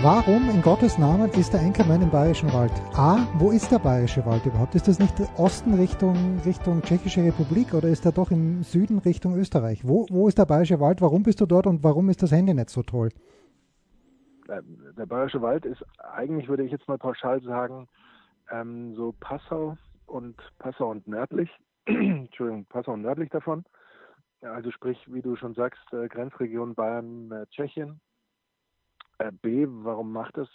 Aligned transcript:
Warum 0.00 0.48
in 0.48 0.62
Gottes 0.62 0.96
Namen 0.96 1.28
ist 1.30 1.52
der 1.52 1.60
Enkermann 1.60 2.00
im 2.02 2.10
Bayerischen 2.10 2.52
Wald? 2.52 2.70
A, 2.94 3.26
wo 3.34 3.50
ist 3.50 3.72
der 3.72 3.80
Bayerische 3.80 4.24
Wald 4.24 4.46
überhaupt? 4.46 4.76
Ist 4.76 4.86
das 4.86 5.00
nicht 5.00 5.12
Osten 5.36 5.74
Richtung, 5.74 6.38
Richtung 6.46 6.82
Tschechische 6.82 7.24
Republik 7.24 7.74
oder 7.74 7.88
ist 7.88 8.06
er 8.06 8.12
doch 8.12 8.30
im 8.30 8.62
Süden 8.62 9.00
Richtung 9.00 9.36
Österreich? 9.36 9.80
Wo, 9.82 10.06
wo 10.08 10.28
ist 10.28 10.38
der 10.38 10.46
Bayerische 10.46 10.78
Wald? 10.78 11.00
Warum 11.00 11.24
bist 11.24 11.40
du 11.40 11.46
dort 11.46 11.66
und 11.66 11.82
warum 11.82 12.10
ist 12.10 12.22
das 12.22 12.30
Handynetz 12.30 12.74
so 12.74 12.84
toll? 12.84 13.08
Der 14.46 15.06
Bayerische 15.06 15.42
Wald 15.42 15.64
ist 15.64 15.84
eigentlich, 15.98 16.48
würde 16.48 16.62
ich 16.62 16.70
jetzt 16.70 16.86
mal 16.86 16.98
pauschal 16.98 17.42
sagen, 17.42 17.88
ähm, 18.52 18.94
so 18.94 19.12
Passau 19.18 19.76
und 20.06 20.36
Passau 20.60 20.92
und 20.92 21.08
nördlich. 21.08 21.50
Entschuldigung, 21.86 22.66
Passau 22.66 22.92
und 22.92 23.02
nördlich 23.02 23.30
davon. 23.30 23.64
Also 24.42 24.70
sprich, 24.70 25.04
wie 25.08 25.22
du 25.22 25.34
schon 25.34 25.54
sagst, 25.54 25.82
äh, 25.92 26.06
Grenzregion 26.06 26.76
Bayern, 26.76 27.32
äh, 27.32 27.46
Tschechien 27.46 28.00
B, 29.42 29.66
warum 29.68 30.12
macht 30.12 30.38
es? 30.38 30.48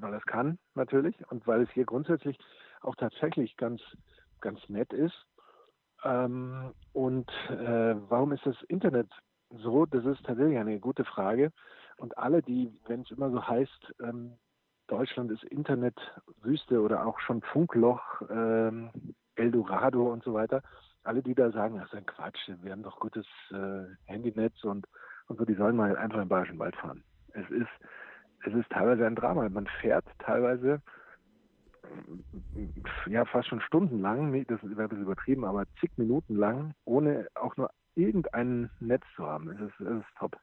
Weil 0.00 0.14
es 0.14 0.24
kann, 0.26 0.58
natürlich, 0.74 1.14
und 1.30 1.46
weil 1.46 1.62
es 1.62 1.70
hier 1.70 1.84
grundsätzlich 1.84 2.38
auch 2.80 2.96
tatsächlich 2.96 3.56
ganz, 3.56 3.80
ganz 4.40 4.60
nett 4.68 4.92
ist. 4.92 5.26
Ähm, 6.04 6.72
und 6.92 7.30
äh, 7.50 7.94
warum 8.08 8.32
ist 8.32 8.44
das 8.44 8.60
Internet 8.64 9.08
so? 9.50 9.86
Das 9.86 10.04
ist 10.04 10.24
tatsächlich 10.24 10.58
eine 10.58 10.80
gute 10.80 11.04
Frage. 11.04 11.52
Und 11.96 12.18
alle, 12.18 12.42
die, 12.42 12.72
wenn 12.86 13.02
es 13.02 13.10
immer 13.10 13.30
so 13.30 13.46
heißt, 13.46 13.94
ähm, 14.02 14.38
Deutschland 14.88 15.30
ist 15.30 15.44
Internetwüste 15.44 16.80
oder 16.80 17.06
auch 17.06 17.20
schon 17.20 17.42
Funkloch, 17.42 18.02
ähm, 18.28 18.90
Eldorado 19.36 20.12
und 20.12 20.24
so 20.24 20.34
weiter, 20.34 20.62
alle, 21.04 21.22
die 21.22 21.34
da 21.34 21.50
sagen, 21.50 21.76
das 21.78 21.86
ist 21.86 21.94
ein 21.94 22.06
Quatsch, 22.06 22.50
wir 22.62 22.72
haben 22.72 22.82
doch 22.82 22.98
gutes 23.00 23.26
äh, 23.50 23.84
Handynetz 24.04 24.62
und, 24.64 24.86
und 25.28 25.38
so, 25.38 25.44
die 25.44 25.54
sollen 25.54 25.76
mal 25.76 25.96
einfach 25.96 26.20
im 26.20 26.28
Bayerischen 26.28 26.58
Wald 26.58 26.76
fahren. 26.76 27.02
Es 27.34 27.50
ist, 27.50 27.68
es 28.46 28.54
ist 28.54 28.70
teilweise 28.70 29.06
ein 29.06 29.16
Drama. 29.16 29.48
Man 29.48 29.66
fährt 29.80 30.04
teilweise 30.18 30.80
ja 33.06 33.24
fast 33.24 33.48
schon 33.48 33.60
stundenlang, 33.60 34.32
das 34.46 34.62
wäre 34.62 34.82
ein 34.82 34.88
bisschen 34.88 35.04
übertrieben, 35.04 35.44
aber 35.44 35.64
zig 35.80 35.90
Minuten 35.96 36.36
lang, 36.36 36.74
ohne 36.84 37.26
auch 37.34 37.56
nur 37.56 37.70
irgendein 37.94 38.70
Netz 38.80 39.02
zu 39.16 39.26
haben. 39.26 39.50
Es 39.50 39.60
ist, 39.60 39.80
es 39.80 39.98
ist 39.98 40.06
top. 40.18 40.36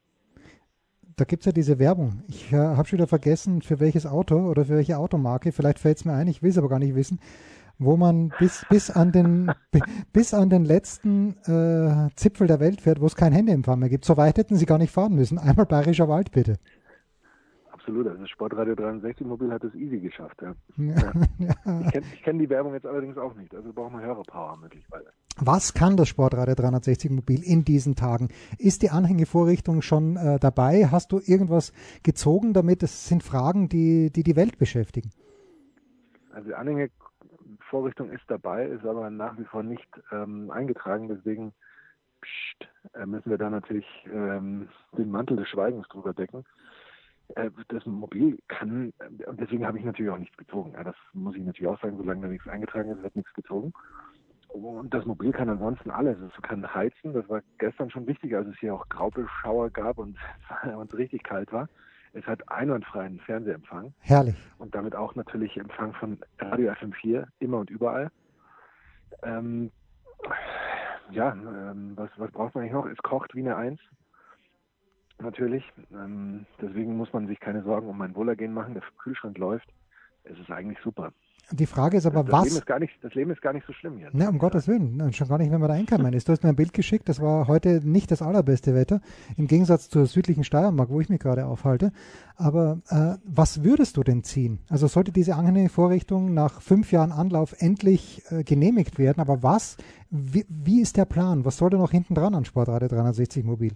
Da 1.16 1.26
gibt 1.26 1.42
es 1.42 1.48
ja 1.48 1.52
diese 1.52 1.80
Werbung. 1.80 2.24
Ich 2.28 2.54
äh, 2.54 2.58
habe 2.58 2.88
schon 2.88 3.00
wieder 3.00 3.08
vergessen, 3.08 3.62
für 3.62 3.80
welches 3.80 4.06
Auto 4.06 4.50
oder 4.50 4.66
für 4.66 4.76
welche 4.76 4.98
Automarke. 4.98 5.52
Vielleicht 5.52 5.80
fällt 5.80 5.98
es 5.98 6.06
mir 6.06 6.14
ein, 6.14 6.28
ich 6.28 6.44
will 6.44 6.52
es 6.52 6.58
aber 6.58 6.70
gar 6.70 6.80
nicht 6.80 6.96
wissen 6.96 7.20
wo 7.82 7.96
man 7.96 8.34
bis, 8.38 8.66
bis, 8.70 8.92
an, 8.92 9.14
den, 9.14 9.54
bis 10.12 10.34
an 10.34 10.50
den 10.50 10.66
letzten 10.66 11.38
äh, 11.46 12.14
Zipfel 12.18 12.46
der 12.46 12.60
Welt 12.60 12.82
fährt, 12.82 13.00
wo 13.00 13.06
es 13.06 13.16
kein 13.16 13.32
Handyempfang 13.32 13.80
mehr 13.80 13.88
gibt. 13.88 14.04
So 14.04 14.18
weit 14.18 14.38
hätten 14.38 14.58
sie 14.58 14.66
gar 14.66 14.78
nicht 14.78 14.92
fahren 14.92 15.16
müssen. 15.16 15.38
Einmal 15.38 15.66
Bayerischer 15.66 16.10
Wald, 16.10 16.32
bitte 16.32 16.58
absolut. 17.80 18.08
Also 18.08 18.26
Sportradio 18.28 18.76
63 18.76 19.26
Mobil 19.26 19.52
hat 19.52 19.64
es 19.64 19.74
easy 19.74 20.00
geschafft. 20.00 20.42
Ja. 20.42 20.54
ja. 20.78 21.12
ja. 21.38 21.82
Ich 21.82 21.92
kenne 21.92 22.06
kenn 22.24 22.40
die 22.40 22.50
Werbung 22.50 22.74
jetzt 22.74 22.86
allerdings 22.86 23.18
auch 23.18 23.34
nicht. 23.36 23.54
Also 23.56 23.72
brauchen 23.74 23.98
wir 23.98 24.06
Hörerpower 24.06 24.58
möglicherweise. 24.58 25.12
Was 25.38 25.74
kann 25.74 25.96
das 25.96 26.10
Sportradio 26.10 26.56
360 26.56 27.12
Mobil 27.12 27.42
in 27.44 27.64
diesen 27.64 27.96
Tagen? 27.96 28.30
Ist 28.58 28.82
die 28.82 28.90
Anhängevorrichtung 28.90 29.82
schon 29.82 30.18
äh, 30.18 30.40
dabei? 30.40 30.88
Hast 30.92 31.12
du 31.12 31.20
irgendwas 31.24 31.72
gezogen 32.04 32.54
damit? 32.54 32.84
Das 32.84 33.08
sind 33.08 33.24
Fragen, 33.24 33.70
die 33.70 34.12
die, 34.12 34.24
die 34.24 34.36
Welt 34.36 34.58
beschäftigen. 34.58 35.12
Also 36.32 36.50
die 36.50 36.56
Anhängevorrichtung 36.56 38.12
ist 38.12 38.24
dabei, 38.28 38.66
ist 38.66 38.86
aber 38.86 39.10
nach 39.10 39.38
wie 39.38 39.46
vor 39.46 39.64
nicht 39.64 39.90
ähm, 40.12 40.52
eingetragen. 40.52 41.08
Deswegen 41.08 41.54
pst, 42.22 42.68
äh, 42.94 43.06
müssen 43.06 43.30
wir 43.30 43.38
da 43.38 43.50
natürlich 43.50 43.88
ähm, 44.12 44.68
den 44.98 45.10
Mantel 45.10 45.38
des 45.38 45.48
Schweigens 45.48 45.88
drüber 45.88 46.14
decken. 46.14 46.44
Äh, 47.36 47.50
das 47.68 47.86
Mobil 47.86 48.40
kann, 48.48 48.94
und 49.28 49.40
deswegen 49.40 49.66
habe 49.66 49.78
ich 49.78 49.86
natürlich 49.86 50.12
auch 50.12 50.18
nichts 50.18 50.38
gezogen. 50.38 50.74
Das 50.84 50.96
muss 51.14 51.36
ich 51.36 51.44
natürlich 51.44 51.70
auch 51.70 51.82
sagen, 51.82 51.98
solange 51.98 52.22
da 52.22 52.28
nichts 52.28 52.48
eingetragen 52.48 52.92
ist, 52.92 53.04
wird 53.04 53.16
nichts 53.16 53.34
gezogen. 53.34 53.74
Und 54.48 54.92
das 54.94 55.06
Mobil 55.06 55.32
kann 55.32 55.48
ansonsten 55.48 55.92
alles. 55.92 56.18
Es 56.20 56.42
kann 56.42 56.74
heizen, 56.74 57.14
das 57.14 57.30
war 57.30 57.42
gestern 57.60 57.92
schon 57.92 58.08
wichtig, 58.08 58.36
als 58.36 58.48
es 58.48 58.58
hier 58.60 58.74
auch 58.74 58.90
Graupelschauer 58.90 59.70
gab 59.70 59.98
und 60.00 60.18
es 60.64 60.98
richtig 60.98 61.24
kalt 61.24 61.52
war. 61.54 61.70
Es 62.14 62.26
hat 62.26 62.50
einwandfreien 62.50 63.20
Fernsehempfang. 63.20 63.94
Herrlich. 64.00 64.36
Und 64.58 64.74
damit 64.74 64.96
auch 64.96 65.14
natürlich 65.14 65.56
Empfang 65.58 65.94
von 65.94 66.18
Radio 66.40 66.72
FM4 66.72 67.28
immer 67.38 67.60
und 67.60 67.70
überall. 67.70 68.10
Ähm, 69.22 69.72
ja, 71.12 71.34
ähm, 71.34 71.94
was, 71.96 72.10
was 72.18 72.32
braucht 72.32 72.56
man 72.56 72.64
eigentlich 72.64 72.74
noch? 72.74 72.88
Es 72.88 72.98
kocht 72.98 73.36
wie 73.36 73.42
eine 73.42 73.56
Eins 73.56 73.80
natürlich. 75.22 75.64
Ähm, 75.92 76.46
deswegen 76.62 76.98
muss 76.98 77.12
man 77.14 77.28
sich 77.28 77.40
keine 77.40 77.64
Sorgen 77.64 77.88
um 77.88 77.98
mein 77.98 78.16
Wohlergehen 78.16 78.54
machen. 78.54 78.74
Der 78.74 78.84
Kühlschrank 78.98 79.38
läuft. 79.38 79.68
Es 80.24 80.38
ist 80.38 80.52
eigentlich 80.52 80.80
super. 80.84 81.12
Die 81.52 81.66
Frage 81.66 81.98
ist 81.98 82.06
aber, 82.06 82.24
das, 82.24 82.32
was. 82.32 82.44
Leben 82.44 82.58
ist 82.58 82.66
gar 82.68 82.80
nicht, 82.80 82.94
das 83.02 83.14
Leben 83.16 83.32
ist 83.32 83.42
gar 83.42 83.54
nicht 83.54 83.66
so 83.66 83.74
schlimm 83.74 83.98
hier. 83.98 84.10
Ne, 84.14 84.28
um 84.28 84.36
ja. 84.36 84.40
Gottes 84.40 84.68
Willen. 84.68 85.12
Schon 85.14 85.28
gar 85.28 85.40
nicht, 85.40 85.52
wenn 85.52 85.60
man 85.60 85.70
da 85.70 85.76
einkommen 85.76 86.14
ist. 86.14 86.28
Du 86.28 86.32
hast 86.32 86.44
mir 86.44 86.50
ein 86.50 86.56
Bild 86.56 86.74
geschickt, 86.74 87.10
das 87.10 87.20
war 87.22 87.48
heute 87.48 87.82
nicht 87.84 88.12
das 88.12 88.22
allerbeste 88.22 88.76
Wetter, 88.76 89.02
im 89.36 89.48
Gegensatz 89.48 89.90
zur 89.90 90.06
südlichen 90.06 90.44
Steiermark, 90.44 90.90
wo 90.90 91.02
ich 91.02 91.10
mich 91.10 91.20
gerade 91.20 91.48
aufhalte. 91.48 91.92
Aber 92.36 92.82
äh, 92.90 93.16
was 93.26 93.64
würdest 93.64 93.98
du 93.98 94.04
denn 94.04 94.24
ziehen? 94.24 94.60
Also 94.70 94.86
sollte 94.88 95.12
diese 95.12 95.36
angenehme 95.36 95.70
Vorrichtung 95.70 96.34
nach 96.36 96.62
fünf 96.62 96.92
Jahren 96.92 97.12
Anlauf 97.12 97.56
endlich 97.58 98.22
äh, 98.30 98.44
genehmigt 98.44 99.00
werden, 99.00 99.20
aber 99.20 99.42
was, 99.42 99.78
wie, 100.12 100.46
wie, 100.50 100.82
ist 100.82 100.98
der 100.98 101.06
Plan? 101.06 101.46
Was 101.46 101.58
soll 101.58 101.72
da 101.72 101.78
noch 101.78 101.92
hinten 101.92 102.14
dran 102.14 102.36
an 102.36 102.46
Sportradio 102.46 102.88
360 102.90 103.44
Mobil? 103.44 103.74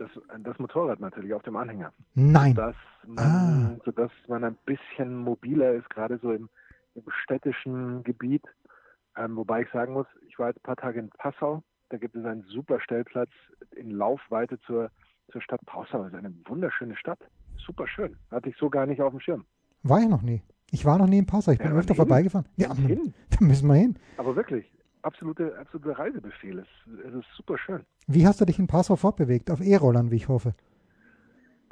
Das, 0.00 0.10
das 0.40 0.58
Motorrad 0.58 1.00
natürlich 1.00 1.34
auf 1.34 1.42
dem 1.42 1.56
Anhänger. 1.56 1.92
Nein. 2.14 2.54
Sodass 2.54 2.76
man, 3.06 3.18
ah. 3.18 3.80
sodass 3.84 4.10
man 4.28 4.44
ein 4.44 4.56
bisschen 4.64 5.16
mobiler 5.16 5.72
ist, 5.72 5.88
gerade 5.90 6.18
so 6.18 6.32
im, 6.32 6.48
im 6.94 7.04
städtischen 7.22 8.02
Gebiet. 8.04 8.44
Ähm, 9.16 9.36
wobei 9.36 9.62
ich 9.62 9.70
sagen 9.70 9.92
muss, 9.92 10.06
ich 10.26 10.38
war 10.38 10.48
jetzt 10.48 10.58
ein 10.58 10.62
paar 10.62 10.76
Tage 10.76 11.00
in 11.00 11.10
Passau. 11.10 11.62
Da 11.90 11.96
gibt 11.96 12.16
es 12.16 12.24
einen 12.24 12.42
super 12.42 12.80
Stellplatz 12.80 13.30
in 13.74 13.90
Laufweite 13.90 14.60
zur, 14.60 14.90
zur 15.32 15.40
Stadt 15.40 15.64
Passau. 15.66 16.04
Das 16.04 16.12
ist 16.12 16.18
eine 16.18 16.34
wunderschöne 16.46 16.96
Stadt. 16.96 17.20
Super 17.56 17.86
schön. 17.86 18.16
Hatte 18.30 18.48
ich 18.48 18.56
so 18.56 18.70
gar 18.70 18.86
nicht 18.86 19.00
auf 19.00 19.10
dem 19.10 19.20
Schirm. 19.20 19.44
War 19.82 20.00
ich 20.00 20.08
noch 20.08 20.22
nie. 20.22 20.42
Ich 20.70 20.84
war 20.84 20.98
noch 20.98 21.06
nie 21.06 21.18
in 21.18 21.26
Passau. 21.26 21.52
Ich 21.52 21.58
bin 21.58 21.72
ja, 21.72 21.76
öfter 21.76 21.94
vorbeigefahren. 21.94 22.46
Ja, 22.56 22.74
hin. 22.74 23.14
da 23.30 23.44
müssen 23.44 23.68
wir 23.68 23.74
hin. 23.74 23.98
Aber 24.18 24.36
wirklich 24.36 24.70
absolute, 25.02 25.56
absolute 25.58 25.98
Reisebefehl. 25.98 26.58
Es, 26.58 26.68
es 27.06 27.14
ist 27.14 27.26
super 27.36 27.58
schön. 27.58 27.84
Wie 28.06 28.26
hast 28.26 28.40
du 28.40 28.44
dich 28.44 28.58
in 28.58 28.66
Passau 28.66 28.96
fortbewegt? 28.96 29.50
Auf 29.50 29.60
E-Rollern, 29.60 30.10
wie 30.10 30.16
ich 30.16 30.28
hoffe. 30.28 30.54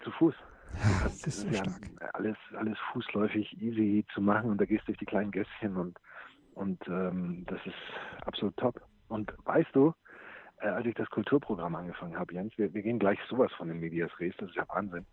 Zu 0.03 0.11
Fuß. 0.13 0.35
Ja, 0.75 1.05
das 1.05 1.27
ist 1.27 1.41
so 1.41 1.53
stark. 1.53 1.81
Alles, 2.13 2.37
alles 2.57 2.79
fußläufig, 2.93 3.61
easy 3.61 4.05
zu 4.13 4.21
machen 4.21 4.51
und 4.51 4.61
da 4.61 4.67
gehst 4.67 4.83
du 4.83 4.87
durch 4.87 4.99
die 4.99 5.07
kleinen 5.07 5.31
Gässchen 5.31 5.77
und, 5.77 5.99
und 6.55 6.79
ähm, 6.89 7.45
das 7.47 7.61
ist 7.65 8.27
absolut 8.27 8.57
top. 8.57 8.81
Und 9.09 9.33
weißt 9.45 9.71
du, 9.75 9.95
äh, 10.59 10.69
als 10.69 10.87
ich 10.87 10.95
das 10.95 11.09
Kulturprogramm 11.11 11.75
angefangen 11.75 12.19
habe, 12.19 12.35
Jens, 12.35 12.53
wir, 12.59 12.75
wir 12.75 12.83
gehen 12.83 12.99
gleich 12.99 13.19
sowas 13.29 13.51
von 13.57 13.69
den 13.69 13.81
Medias 13.81 14.11
Res, 14.21 14.35
das 14.39 14.51
ist 14.51 14.57
ja 14.57 14.69
Wahnsinn. 14.69 15.07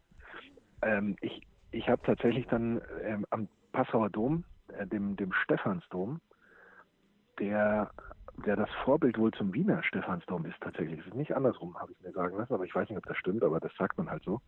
Ähm, 0.81 1.16
ich 1.22 1.47
ich 1.73 1.90
habe 1.90 2.02
tatsächlich 2.03 2.46
dann 2.47 2.81
ähm, 3.03 3.26
am 3.32 3.47
Passauer 3.72 4.09
Dom, 4.09 4.46
äh, 4.78 4.85
dem, 4.85 5.16
dem 5.16 5.34
Stephansdom, 5.34 6.22
der, 7.40 7.90
der 8.46 8.56
das 8.56 8.70
Vorbild 8.84 9.18
wohl 9.18 9.32
zum 9.32 9.53
Wiener 9.53 9.84
Stephansdom 9.84 10.46
ist 10.46 10.59
tatsächlich. 10.62 11.00
Es 11.00 11.08
ist 11.08 11.16
nicht 11.16 11.35
andersrum, 11.35 11.78
habe 11.80 11.91
ich 11.91 12.02
mir 12.02 12.12
sagen 12.12 12.38
lassen, 12.38 12.53
aber 12.53 12.66
ich 12.66 12.74
weiß 12.74 12.90
nicht, 12.90 12.97
ob 12.97 13.06
das 13.06 13.18
stimmt, 13.18 13.44
aber 13.44 13.59
das 13.59 13.72
sagt 13.78 13.97
man 13.97 14.09
halt 14.09 14.24
so. 14.24 14.41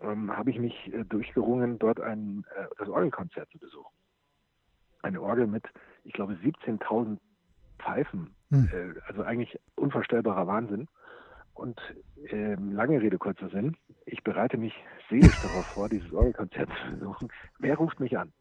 Ähm, 0.00 0.34
habe 0.34 0.50
ich 0.50 0.58
mich 0.58 0.92
äh, 0.92 1.04
durchgerungen, 1.04 1.78
dort 1.78 2.00
ein, 2.00 2.44
äh, 2.56 2.66
das 2.78 2.88
Orgelkonzert 2.88 3.50
zu 3.50 3.58
besuchen. 3.58 3.92
Eine 5.02 5.20
Orgel 5.20 5.46
mit, 5.46 5.64
ich 6.04 6.12
glaube, 6.12 6.34
17.000 6.34 7.18
Pfeifen. 7.78 8.34
Hm. 8.50 8.70
Äh, 8.72 9.00
also 9.06 9.22
eigentlich 9.22 9.58
unvorstellbarer 9.76 10.46
Wahnsinn. 10.46 10.88
Und 11.52 11.78
äh, 12.30 12.54
lange 12.54 13.02
Rede, 13.02 13.18
kurzer 13.18 13.50
Sinn. 13.50 13.76
Ich 14.06 14.22
bereite 14.22 14.56
mich 14.56 14.72
seelisch 15.10 15.38
darauf 15.40 15.66
vor, 15.66 15.88
dieses 15.88 16.10
Orgelkonzert 16.12 16.70
zu 16.70 16.96
besuchen. 16.96 17.28
Wer 17.58 17.76
ruft 17.76 18.00
mich 18.00 18.16
an? 18.16 18.32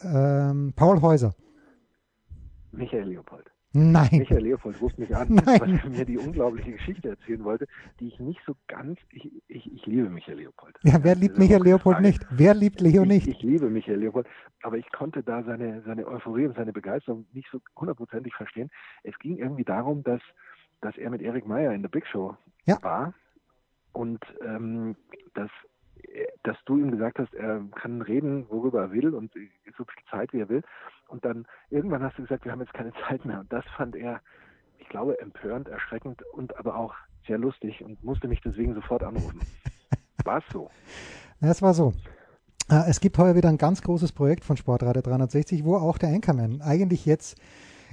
Ähm, 0.00 0.72
Paul 0.74 1.00
Häuser. 1.00 1.34
Michael 2.72 3.08
Leopold. 3.08 3.53
Nein. 3.76 4.08
Michael 4.12 4.44
Leopold 4.44 4.80
ruft 4.80 4.98
mich 4.98 5.14
an, 5.16 5.26
Nein. 5.30 5.60
weil 5.60 5.74
er 5.74 5.90
mir 5.90 6.04
die 6.04 6.16
unglaubliche 6.16 6.70
Geschichte 6.70 7.08
erzählen 7.08 7.42
wollte, 7.42 7.66
die 7.98 8.06
ich 8.06 8.20
nicht 8.20 8.40
so 8.46 8.54
ganz, 8.68 9.00
ich, 9.10 9.32
ich, 9.48 9.72
ich 9.72 9.84
liebe 9.86 10.08
Michael 10.08 10.38
Leopold. 10.38 10.76
Ja, 10.84 11.02
wer 11.02 11.16
liebt 11.16 11.36
Michael 11.38 11.64
Leopold 11.64 12.00
nicht? 12.00 12.24
Wer 12.30 12.54
liebt 12.54 12.80
Leo 12.80 13.02
ich, 13.02 13.08
nicht? 13.08 13.26
Ich 13.26 13.42
liebe 13.42 13.68
Michael 13.68 13.98
Leopold, 13.98 14.28
aber 14.62 14.78
ich 14.78 14.90
konnte 14.92 15.24
da 15.24 15.42
seine, 15.42 15.82
seine 15.82 16.06
Euphorie 16.06 16.46
und 16.46 16.54
seine 16.56 16.72
Begeisterung 16.72 17.26
nicht 17.32 17.48
so 17.50 17.60
hundertprozentig 17.76 18.32
verstehen. 18.34 18.70
Es 19.02 19.18
ging 19.18 19.38
irgendwie 19.38 19.64
darum, 19.64 20.04
dass, 20.04 20.20
dass 20.80 20.96
er 20.96 21.10
mit 21.10 21.20
Eric 21.20 21.44
Meyer 21.46 21.72
in 21.72 21.82
der 21.82 21.88
Big 21.88 22.06
Show 22.06 22.36
Ja. 22.66 22.80
war 22.82 23.12
und 23.92 24.24
ähm, 24.46 24.94
dass, 25.34 25.50
dass 26.42 26.56
du 26.66 26.78
ihm 26.78 26.90
gesagt 26.90 27.18
hast, 27.18 27.34
er 27.34 27.62
kann 27.74 28.02
reden, 28.02 28.46
worüber 28.48 28.82
er 28.82 28.92
will 28.92 29.14
und 29.14 29.32
so 29.32 29.84
viel 29.84 30.04
Zeit, 30.10 30.32
wie 30.32 30.40
er 30.40 30.48
will. 30.48 30.62
Und 31.08 31.24
dann 31.24 31.46
irgendwann 31.70 32.02
hast 32.02 32.18
du 32.18 32.22
gesagt, 32.22 32.44
wir 32.44 32.52
haben 32.52 32.60
jetzt 32.60 32.74
keine 32.74 32.92
Zeit 33.08 33.24
mehr. 33.24 33.40
Und 33.40 33.52
das 33.52 33.64
fand 33.76 33.96
er, 33.96 34.20
ich 34.78 34.88
glaube, 34.88 35.20
empörend, 35.20 35.68
erschreckend 35.68 36.22
und 36.32 36.56
aber 36.56 36.76
auch 36.76 36.94
sehr 37.26 37.38
lustig 37.38 37.82
und 37.82 38.02
musste 38.04 38.28
mich 38.28 38.40
deswegen 38.42 38.74
sofort 38.74 39.02
anrufen. 39.02 39.40
War 40.24 40.38
es 40.38 40.44
so? 40.52 40.70
Es 41.40 41.60
war 41.60 41.74
so. 41.74 41.92
Äh, 42.70 42.88
Es 42.88 43.00
gibt 43.00 43.18
heuer 43.18 43.34
wieder 43.34 43.48
ein 43.48 43.58
ganz 43.58 43.82
großes 43.82 44.12
Projekt 44.12 44.44
von 44.44 44.56
Sportradio 44.56 45.02
360, 45.02 45.64
wo 45.64 45.76
auch 45.76 45.98
der 45.98 46.10
Anchorman 46.10 46.62
eigentlich 46.62 47.04
jetzt 47.04 47.38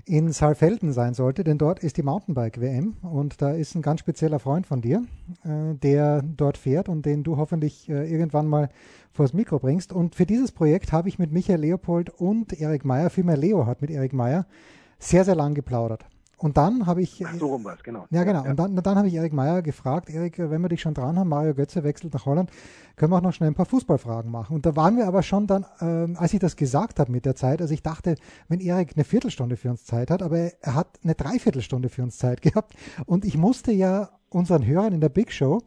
in 0.06 0.32
Saalfelden 0.32 0.94
sein 0.94 1.14
sollte, 1.14 1.44
denn 1.44 1.58
dort 1.58 1.80
ist 1.80 1.98
die 1.98 2.04
Mountainbike-WM 2.04 2.98
und 3.02 3.42
da 3.42 3.52
ist 3.52 3.76
ein 3.76 3.82
ganz 3.82 4.00
spezieller 4.00 4.40
Freund 4.40 4.68
von 4.68 4.82
dir, 4.82 5.04
äh, 5.44 5.76
der 5.76 6.22
dort 6.22 6.58
fährt 6.58 6.90
und 6.90 7.06
den 7.06 7.24
du 7.24 7.38
hoffentlich 7.38 7.90
äh, 7.90 8.12
irgendwann 8.12 8.48
mal 8.48 8.70
vors 9.12 9.34
Mikro 9.34 9.60
bringst. 9.60 9.94
Und 9.94 10.16
für 10.16 10.26
dieses 10.26 10.52
Projekt 10.52 10.92
habe 10.92 11.10
ich 11.10 11.20
mit 11.20 11.32
Michael 11.32 11.62
Leopold 11.62 12.10
und 12.10 12.54
Erik 12.54 12.86
Meyer, 12.86 13.10
vielmehr 13.10 13.38
Leo 13.38 13.66
hat 13.66 13.82
mit 13.82 13.92
Erik 13.92 14.14
Meyer, 14.14 14.46
sehr, 15.00 15.26
sehr 15.26 15.36
lang 15.36 15.54
geplaudert. 15.54 16.06
Und 16.42 16.58
dann 16.58 16.88
habe 16.88 17.04
ich. 17.04 17.24
Ach, 17.24 17.36
so 17.38 17.48
rum 17.48 17.64
war 17.64 17.76
es, 17.76 17.84
genau. 17.84 18.08
Ja, 18.10 18.24
genau. 18.24 18.44
Und 18.44 18.58
dann, 18.58 18.76
dann 18.76 18.98
habe 18.98 19.08
ich 19.08 19.14
Erik 19.14 19.32
Meyer 19.32 19.62
gefragt, 19.62 20.10
Erik, 20.10 20.40
wenn 20.40 20.62
wir 20.62 20.70
dich 20.70 20.82
schon 20.82 20.96
dran 20.96 21.20
haben, 21.20 21.30
Mario 21.30 21.54
Götze 21.54 21.84
wechselt 21.84 22.16
nach 22.16 22.26
Holland, 22.26 22.50
können 22.96 23.12
wir 23.12 23.18
auch 23.18 23.22
noch 23.22 23.34
schnell 23.34 23.52
ein 23.52 23.54
paar 23.54 23.68
Fußballfragen 23.68 24.32
machen. 24.32 24.56
Und 24.56 24.66
da 24.66 24.76
waren 24.76 24.98
wir 24.98 25.08
aber 25.08 25.22
schon 25.22 25.46
dann, 25.46 25.66
ähm, 25.82 26.16
als 26.18 26.34
ich 26.34 26.40
das 26.40 26.56
gesagt 26.56 27.00
habe 27.00 27.12
mit 27.12 27.26
der 27.26 27.36
Zeit, 27.36 27.62
also 27.62 27.72
ich 27.74 27.84
dachte, 27.84 28.16
wenn 28.48 28.60
Erik 28.60 28.94
eine 28.96 29.04
Viertelstunde 29.04 29.56
für 29.56 29.70
uns 29.70 29.86
Zeit 29.86 30.10
hat, 30.10 30.24
aber 30.24 30.40
er, 30.40 30.54
er 30.62 30.76
hat 30.76 31.00
eine 31.04 31.14
Dreiviertelstunde 31.14 31.90
für 31.90 32.02
uns 32.02 32.18
Zeit 32.18 32.42
gehabt. 32.42 32.74
Und 33.06 33.24
ich 33.24 33.38
musste 33.38 33.72
ja 33.72 34.10
unseren 34.30 34.66
Hörern 34.66 34.94
in 34.94 35.02
der 35.02 35.10
Big 35.10 35.32
Show 35.32 35.62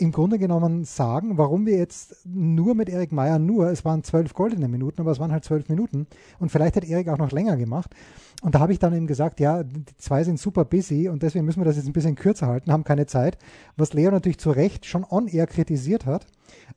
im 0.00 0.12
Grunde 0.12 0.38
genommen 0.38 0.84
sagen, 0.84 1.36
warum 1.38 1.66
wir 1.66 1.76
jetzt 1.76 2.16
nur 2.24 2.74
mit 2.74 2.88
Erik 2.88 3.12
Meyer 3.12 3.38
nur, 3.38 3.70
es 3.70 3.84
waren 3.84 4.02
zwölf 4.02 4.34
goldene 4.34 4.68
Minuten, 4.68 5.00
aber 5.00 5.10
es 5.10 5.20
waren 5.20 5.32
halt 5.32 5.44
zwölf 5.44 5.68
Minuten 5.68 6.06
und 6.38 6.50
vielleicht 6.50 6.76
hat 6.76 6.84
Erik 6.84 7.08
auch 7.08 7.18
noch 7.18 7.32
länger 7.32 7.56
gemacht. 7.56 7.94
Und 8.42 8.54
da 8.54 8.60
habe 8.60 8.72
ich 8.72 8.78
dann 8.78 8.94
eben 8.94 9.06
gesagt, 9.06 9.38
ja, 9.38 9.62
die 9.62 9.84
zwei 9.98 10.24
sind 10.24 10.40
super 10.40 10.64
busy 10.64 11.08
und 11.08 11.22
deswegen 11.22 11.44
müssen 11.44 11.60
wir 11.60 11.66
das 11.66 11.76
jetzt 11.76 11.86
ein 11.86 11.92
bisschen 11.92 12.14
kürzer 12.14 12.46
halten, 12.46 12.72
haben 12.72 12.84
keine 12.84 13.06
Zeit, 13.06 13.36
was 13.76 13.92
Leo 13.92 14.10
natürlich 14.10 14.38
zu 14.38 14.50
Recht 14.50 14.86
schon 14.86 15.04
on-air 15.04 15.46
kritisiert 15.46 16.06
hat. 16.06 16.26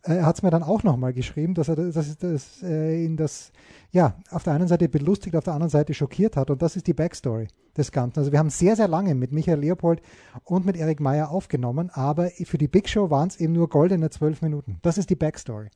Äh, 0.04 0.16
Er 0.16 0.26
hat 0.26 0.36
es 0.36 0.44
mir 0.44 0.50
dann 0.50 0.64
auch 0.64 0.84
nochmal 0.84 1.14
geschrieben, 1.14 1.54
dass 1.54 1.70
er 1.70 1.76
das, 1.76 1.94
dass, 1.94 2.18
dass, 2.18 2.64
äh, 2.64 3.04
ihn 3.04 3.18
das 3.18 3.52
ja 3.92 4.16
auf 4.32 4.44
der 4.44 4.54
einen 4.54 4.68
Seite 4.68 4.90
belustigt, 4.90 5.36
auf 5.36 5.44
der 5.44 5.54
anderen 5.54 5.70
Seite 5.70 5.94
schockiert 5.94 6.36
hat 6.36 6.50
und 6.50 6.62
das 6.62 6.76
ist 6.76 6.88
die 6.88 6.94
Backstory 6.94 7.48
des 7.78 7.92
Ganzen. 7.92 8.20
Also 8.20 8.32
wir 8.32 8.40
haben 8.40 8.50
sehr, 8.50 8.76
sehr 8.76 8.88
lange 8.88 9.16
mit 9.16 9.32
Michael 9.32 9.60
Leopold 9.60 10.02
und 10.44 10.66
mit 10.66 10.78
Erik 10.78 11.00
Meyer 11.00 11.32
aufgenommen, 11.32 11.90
aber 11.92 12.30
für 12.30 12.58
die 12.58 12.68
Big 12.68 12.90
Show 12.90 13.10
waren 13.10 13.30
es 13.30 13.40
eben 13.40 13.54
nur 13.54 13.70
goldene 13.70 14.10
zwölf 14.10 14.42
Minuten. 14.42 14.78
Das 14.82 14.98
ist 14.98 15.10
die 15.10 15.16
Backstory. 15.16 15.70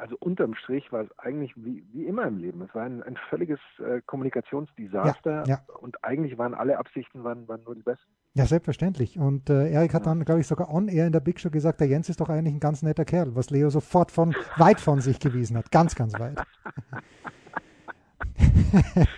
Also 0.00 0.16
unterm 0.18 0.54
Strich 0.54 0.90
war 0.92 1.02
es 1.02 1.18
eigentlich 1.18 1.52
wie, 1.56 1.84
wie 1.92 2.06
immer 2.06 2.26
im 2.26 2.38
Leben. 2.38 2.62
Es 2.62 2.74
war 2.74 2.84
ein, 2.84 3.02
ein 3.02 3.18
völliges 3.28 3.58
äh, 3.78 4.00
Kommunikationsdesaster 4.06 5.44
Ja, 5.46 5.56
ja. 5.56 5.74
und 5.80 6.02
eigentlich 6.02 6.38
waren 6.38 6.54
alle 6.54 6.78
Absichten 6.78 7.22
waren, 7.22 7.46
waren 7.48 7.62
nur 7.64 7.74
die 7.74 7.82
besten. 7.82 8.10
Ja, 8.32 8.46
selbstverständlich. 8.46 9.18
Und 9.18 9.50
äh, 9.50 9.70
Erik 9.70 9.92
hat 9.92 10.06
dann, 10.06 10.24
glaube 10.24 10.40
ich, 10.40 10.46
sogar 10.46 10.72
on-air 10.72 11.06
in 11.06 11.12
der 11.12 11.20
Big 11.20 11.38
Show 11.38 11.50
gesagt, 11.50 11.80
der 11.80 11.88
Jens 11.88 12.08
ist 12.08 12.20
doch 12.20 12.30
eigentlich 12.30 12.54
ein 12.54 12.60
ganz 12.60 12.82
netter 12.82 13.04
Kerl, 13.04 13.34
was 13.36 13.50
Leo 13.50 13.68
sofort 13.68 14.10
von 14.10 14.34
weit 14.56 14.80
von 14.80 15.00
sich 15.02 15.20
gewiesen 15.20 15.58
hat. 15.58 15.70
Ganz, 15.70 15.94
ganz 15.94 16.18
weit. 16.18 16.38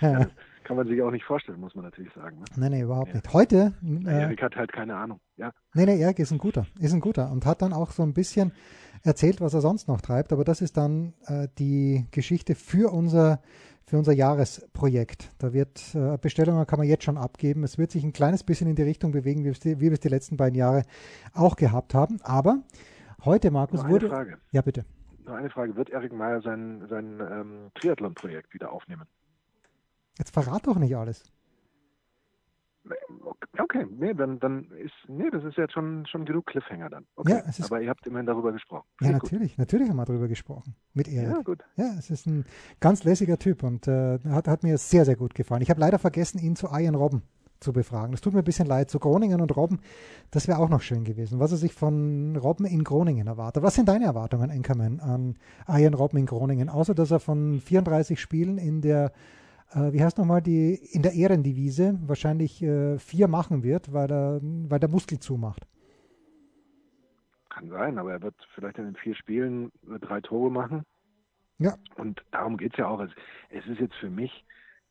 Das 0.62 0.69
kann 0.69 0.76
man 0.76 0.87
sich 0.87 1.02
auch 1.02 1.11
nicht 1.11 1.25
vorstellen, 1.25 1.58
muss 1.61 1.75
man 1.75 1.84
natürlich 1.84 2.12
sagen. 2.14 2.38
Ne? 2.38 2.44
Nein, 2.56 2.70
nee, 2.70 2.82
überhaupt 2.82 3.08
Ja. 3.08 3.14
nicht. 3.17 3.32
Heute, 3.32 3.75
äh, 4.06 4.23
Erik 4.23 4.43
hat 4.43 4.55
halt 4.55 4.73
keine 4.73 4.94
Ahnung. 4.96 5.20
Ja, 5.37 5.52
nee, 5.75 5.84
nee, 5.84 6.00
Erik 6.00 6.20
ist 6.20 6.31
ein 6.31 6.38
guter, 6.38 6.67
ist 6.79 6.93
ein 6.94 7.00
guter 7.00 7.31
und 7.32 7.44
hat 7.46 7.62
dann 7.62 7.73
auch 7.73 7.90
so 7.90 8.05
ein 8.05 8.14
bisschen 8.14 8.52
erzählt, 9.03 9.41
was 9.41 9.55
er 9.55 9.61
sonst 9.61 9.89
noch 9.89 10.01
treibt, 10.01 10.33
aber 10.33 10.45
das 10.45 10.61
ist 10.61 10.77
dann 10.77 11.15
äh, 11.27 11.49
die 11.59 12.07
Geschichte 12.11 12.55
für 12.55 12.93
unser 12.93 13.41
für 13.85 13.99
unser 13.99 14.13
Jahresprojekt. 14.13 15.33
Da 15.39 15.53
wird 15.53 15.95
äh, 15.95 16.17
Bestellungen 16.17 16.67
kann 16.67 16.79
man 16.79 16.89
jetzt 16.89 17.05
schon 17.05 17.19
abgeben. 17.19 17.65
Es 17.65 17.79
wird 17.79 17.91
sich 17.91 18.05
ein 18.05 18.13
kleines 18.13 18.45
bisschen 18.45 18.69
in 18.69 18.77
die 18.77 18.83
Richtung 18.83 19.13
bewegen, 19.13 19.41
wie 19.41 19.81
wir 19.81 19.93
es 19.93 20.01
die, 20.01 20.09
letzten 20.09 20.37
beiden 20.37 20.57
Jahre 20.57 20.85
auch 21.35 21.57
gehabt 21.57 21.93
haben. 21.93 22.21
Aber 22.23 22.63
heute, 23.25 23.51
Markus, 23.51 23.87
wurde. 23.87 24.09
Frage. 24.09 24.39
Ja, 24.53 24.63
bitte. 24.63 24.85
Nur 25.27 25.37
eine 25.37 25.51
Frage. 25.51 25.77
Wird 25.77 25.91
Erik 25.91 26.13
Meyer 26.13 26.41
sein, 26.41 26.87
sein 26.89 27.21
ähm, 27.21 27.71
Triathlon-Projekt 27.75 28.55
wieder 28.55 28.73
aufnehmen? 28.73 29.07
Jetzt 30.19 30.33
verrat 30.33 30.67
doch 30.67 30.79
nicht 30.79 30.97
alles. 30.97 31.25
Okay, 33.58 33.87
nee, 33.99 34.14
dann, 34.14 34.38
dann 34.40 34.64
ist, 34.82 34.93
nee, 35.08 35.31
das 35.31 35.44
ist 35.44 35.56
jetzt 35.56 35.73
schon, 35.73 36.06
schon 36.06 36.25
genug 36.25 36.46
Cliffhanger 36.46 36.88
dann. 36.90 37.06
Okay, 37.17 37.32
Ja, 37.32 37.43
es 37.46 37.58
ist- 37.58 37.67
aber 37.70 37.81
ihr 37.81 37.90
habt 37.90 38.06
immerhin 38.06 38.26
darüber 38.26 38.50
gesprochen. 38.52 38.87
Ja, 39.00 39.06
Finde 39.08 39.17
ich 39.17 39.20
gut. 39.23 39.32
natürlich. 39.32 39.58
Natürlich 39.58 39.88
haben 39.88 39.96
wir 39.96 40.05
darüber 40.05 40.29
gesprochen. 40.29 40.75
Mit 40.94 41.08
Erik. 41.08 41.29
Ja, 41.37 41.43
gut. 41.43 41.62
Ja, 41.76 41.93
es 41.99 42.11
ist 42.11 42.26
ein 42.26 42.44
ganz 42.81 43.05
lässiger 43.05 43.38
Typ 43.38 43.62
und 43.62 43.87
äh, 43.88 44.19
hat, 44.31 44.49
hat 44.49 44.62
mir 44.62 44.79
sehr, 44.79 45.05
sehr 45.05 45.17
gut 45.17 45.34
gefallen. 45.34 45.62
Ich 45.62 45.70
habe 45.70 45.81
leider 45.81 45.99
vergessen, 45.99 46.38
ihn 46.38 46.56
zu 46.56 46.69
Ian 46.73 46.94
Robben 46.94 47.23
zu 47.61 47.73
befragen. 47.73 48.11
Das 48.11 48.20
tut 48.20 48.32
mir 48.32 48.40
ein 48.40 48.44
bisschen 48.44 48.67
leid. 48.67 48.90
Zu 48.90 48.99
Groningen 48.99 49.40
und 49.40 49.55
Robben, 49.56 49.79
das 50.32 50.49
wäre 50.49 50.58
auch 50.58 50.69
noch 50.69 50.81
schön 50.81 51.05
gewesen. 51.05 51.38
Was 51.38 51.52
er 51.52 51.58
sich 51.58 51.73
von 51.75 52.34
Robben 52.37 52.67
in 52.67 52.82
Groningen 52.82 53.26
erwartet. 53.29 53.62
Was 53.62 53.75
sind 53.76 53.88
deine 53.88 54.06
Erwartungen, 54.06 54.50
Enkermann, 54.50 54.99
an 54.99 55.37
Ian 55.69 55.94
Robben 55.94 56.19
in 56.19 56.26
Groningen? 56.26 56.69
Außer, 56.69 56.94
dass 56.94 57.11
er 57.12 57.20
von 57.20 57.61
34 57.61 58.19
Spielen 58.20 58.58
in 58.58 58.81
der, 58.81 59.12
äh, 59.75 59.93
wie 59.93 60.03
heißt 60.03 60.19
nochmal, 60.19 60.43
die, 60.43 60.75
in 60.75 61.03
der 61.03 61.13
Ehrendivise 61.13 61.99
wahrscheinlich 62.07 62.63
äh, 62.63 62.99
vier 62.99 63.29
machen 63.29 63.63
wird, 63.63 63.93
weil, 63.93 64.11
er, 64.11 64.41
weil 64.43 64.79
der 64.81 64.89
Muskel 64.89 65.19
zumacht. 65.19 65.67
Kann 67.51 67.69
sein, 67.69 67.99
aber 67.99 68.13
er 68.13 68.23
wird 68.23 68.35
vielleicht 68.55 68.79
in 68.79 68.87
den 68.87 68.97
vier 68.97 69.15
Spielen 69.15 69.71
äh, 69.91 69.99
drei 69.99 70.21
Tore 70.21 70.51
machen. 70.51 70.85
Ja. 71.59 71.75
Und 71.97 72.23
darum 72.31 72.57
geht 72.57 72.73
es 72.73 72.79
ja 72.79 72.89
auch. 72.89 73.01
Es, 73.01 73.11
es 73.51 73.67
ist 73.67 73.81
jetzt 73.81 73.95
für 73.97 74.11
mich, 74.11 74.45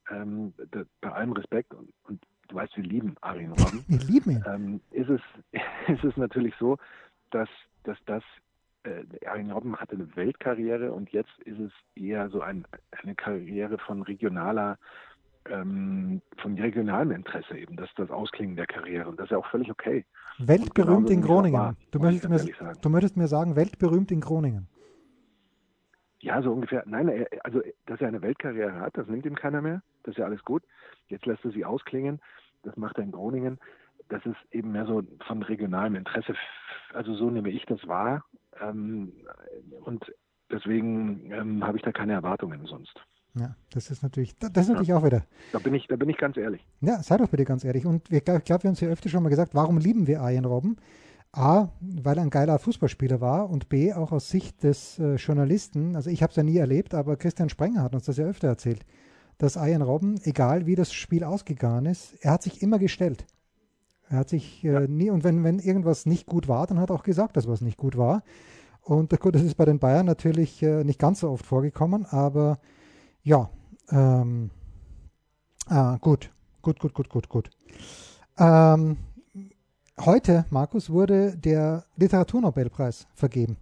ähm, 0.09 0.53
da, 0.71 0.83
bei 1.01 1.11
allem 1.11 1.33
Respekt, 1.33 1.73
und, 1.73 1.89
und 2.03 2.23
du 2.47 2.55
weißt, 2.55 2.75
wir 2.77 2.83
lieben 2.83 3.15
Arjen 3.21 3.51
Robben, 3.53 3.83
Wir 3.87 3.99
lieben 3.99 4.31
ihn. 4.31 4.43
ähm, 4.47 4.81
ist, 4.91 5.09
es, 5.09 5.21
ist 5.87 6.03
es 6.03 6.17
natürlich 6.17 6.53
so, 6.59 6.77
dass, 7.31 7.49
dass 7.83 7.97
das, 8.05 8.23
äh, 8.83 9.27
Arjen 9.27 9.51
Robben 9.51 9.75
hatte 9.75 9.95
eine 9.95 10.15
Weltkarriere 10.15 10.91
und 10.91 11.11
jetzt 11.11 11.37
ist 11.45 11.59
es 11.59 11.71
eher 11.95 12.29
so 12.29 12.41
ein, 12.41 12.65
eine 13.03 13.15
Karriere 13.15 13.77
von 13.77 14.01
regionaler, 14.01 14.77
ähm, 15.49 16.21
von 16.37 16.57
regionalem 16.57 17.11
Interesse 17.11 17.57
eben, 17.57 17.75
dass 17.75 17.89
das 17.95 18.09
Ausklingen 18.09 18.55
der 18.55 18.67
Karriere 18.67 19.09
und 19.09 19.19
das 19.19 19.25
ist 19.25 19.31
ja 19.31 19.37
auch 19.37 19.49
völlig 19.49 19.71
okay. 19.71 20.05
Weltberühmt 20.39 21.09
in 21.09 21.21
Groningen. 21.21 21.59
wahr, 21.59 21.75
Du 21.91 21.99
möchtest, 21.99 22.29
mir, 22.29 22.73
du 22.81 22.89
möchtest 22.89 23.17
mir 23.17 23.27
sagen, 23.27 23.55
weltberühmt 23.55 24.11
in 24.11 24.21
Groningen. 24.21 24.67
Ja, 26.19 26.41
so 26.41 26.51
ungefähr. 26.51 26.83
Nein, 26.85 27.25
also 27.43 27.61
dass 27.87 27.99
er 27.99 28.07
eine 28.07 28.21
Weltkarriere 28.21 28.79
hat, 28.79 28.95
das 28.95 29.07
nimmt 29.07 29.25
ihm 29.25 29.35
keiner 29.35 29.61
mehr. 29.61 29.81
Das 30.03 30.13
ist 30.13 30.17
ja 30.19 30.25
alles 30.25 30.43
gut. 30.43 30.63
Jetzt 31.07 31.25
lässt 31.25 31.43
er 31.43 31.51
sie 31.51 31.65
ausklingen. 31.65 32.21
Das 32.63 32.77
macht 32.77 32.97
er 32.97 33.03
in 33.03 33.11
Groningen. 33.11 33.59
Das 34.11 34.25
ist 34.25 34.35
eben 34.51 34.73
mehr 34.73 34.85
so 34.85 35.01
von 35.25 35.41
regionalem 35.41 35.95
Interesse. 35.95 36.35
Also 36.93 37.15
so 37.15 37.29
nehme 37.29 37.49
ich 37.49 37.65
das 37.65 37.87
wahr. 37.87 38.25
Ähm, 38.61 39.13
und 39.85 40.03
deswegen 40.51 41.31
ähm, 41.31 41.63
habe 41.65 41.77
ich 41.77 41.83
da 41.83 41.91
keine 41.91 42.13
Erwartungen 42.13 42.65
sonst. 42.65 42.93
Ja, 43.33 43.55
das 43.73 43.89
ist 43.89 44.03
natürlich, 44.03 44.37
das 44.37 44.49
ist 44.49 44.69
natürlich 44.69 44.93
auch 44.93 45.05
wieder. 45.05 45.23
Da 45.53 45.59
bin 45.59 45.73
ich, 45.73 45.87
da 45.87 45.95
bin 45.95 46.09
ich 46.09 46.17
ganz 46.17 46.35
ehrlich. 46.35 46.65
Ja, 46.81 47.01
sei 47.01 47.15
doch 47.15 47.29
bitte 47.29 47.45
ganz 47.45 47.63
ehrlich. 47.63 47.85
Und 47.85 48.11
wir, 48.11 48.17
ich 48.17 48.25
glaube, 48.25 48.43
wir 48.45 48.53
haben 48.67 48.73
es 48.73 48.81
ja 48.81 48.89
öfter 48.89 49.07
schon 49.07 49.23
mal 49.23 49.29
gesagt, 49.29 49.55
warum 49.55 49.77
lieben 49.77 50.05
wir 50.05 50.19
Ian 50.19 50.43
Robben? 50.43 50.75
A, 51.31 51.69
weil 51.79 52.17
er 52.17 52.23
ein 52.23 52.29
geiler 52.29 52.59
Fußballspieler 52.59 53.21
war 53.21 53.49
und 53.49 53.69
B, 53.69 53.93
auch 53.93 54.11
aus 54.11 54.29
Sicht 54.29 54.63
des 54.63 54.99
äh, 54.99 55.15
Journalisten, 55.15 55.95
also 55.95 56.09
ich 56.09 56.21
habe 56.23 56.31
es 56.31 56.35
ja 56.35 56.43
nie 56.43 56.57
erlebt, 56.57 56.93
aber 56.93 57.15
Christian 57.15 57.47
Sprenger 57.47 57.83
hat 57.83 57.95
uns 57.95 58.03
das 58.03 58.17
ja 58.17 58.25
öfter 58.25 58.49
erzählt, 58.49 58.85
dass 59.37 59.55
Ian 59.55 59.81
Robben, 59.81 60.19
egal 60.23 60.65
wie 60.65 60.75
das 60.75 60.91
Spiel 60.91 61.23
ausgegangen 61.23 61.85
ist, 61.85 62.15
er 62.19 62.33
hat 62.33 62.43
sich 62.43 62.61
immer 62.61 62.79
gestellt. 62.79 63.25
Er 64.11 64.17
hat 64.17 64.29
sich 64.29 64.63
äh, 64.65 64.87
nie, 64.89 65.09
und 65.09 65.23
wenn, 65.23 65.45
wenn 65.45 65.59
irgendwas 65.59 66.05
nicht 66.05 66.25
gut 66.25 66.49
war, 66.49 66.67
dann 66.67 66.79
hat 66.79 66.89
er 66.89 66.95
auch 66.95 67.03
gesagt, 67.03 67.37
dass 67.37 67.47
was 67.47 67.61
nicht 67.61 67.77
gut 67.77 67.97
war. 67.97 68.23
Und 68.81 69.17
gut, 69.21 69.35
das 69.35 69.41
ist 69.41 69.55
bei 69.55 69.63
den 69.63 69.79
Bayern 69.79 70.05
natürlich 70.05 70.61
äh, 70.61 70.83
nicht 70.83 70.99
ganz 70.99 71.21
so 71.21 71.29
oft 71.29 71.45
vorgekommen, 71.45 72.05
aber 72.05 72.59
ja, 73.23 73.49
ähm, 73.89 74.49
ah, 75.67 75.97
gut, 76.01 76.29
gut, 76.61 76.79
gut, 76.79 76.93
gut, 76.93 77.09
gut, 77.09 77.29
gut. 77.29 77.49
Ähm, 78.37 78.97
heute, 79.97 80.45
Markus, 80.49 80.89
wurde 80.89 81.37
der 81.37 81.85
Literaturnobelpreis 81.95 83.07
vergeben 83.13 83.55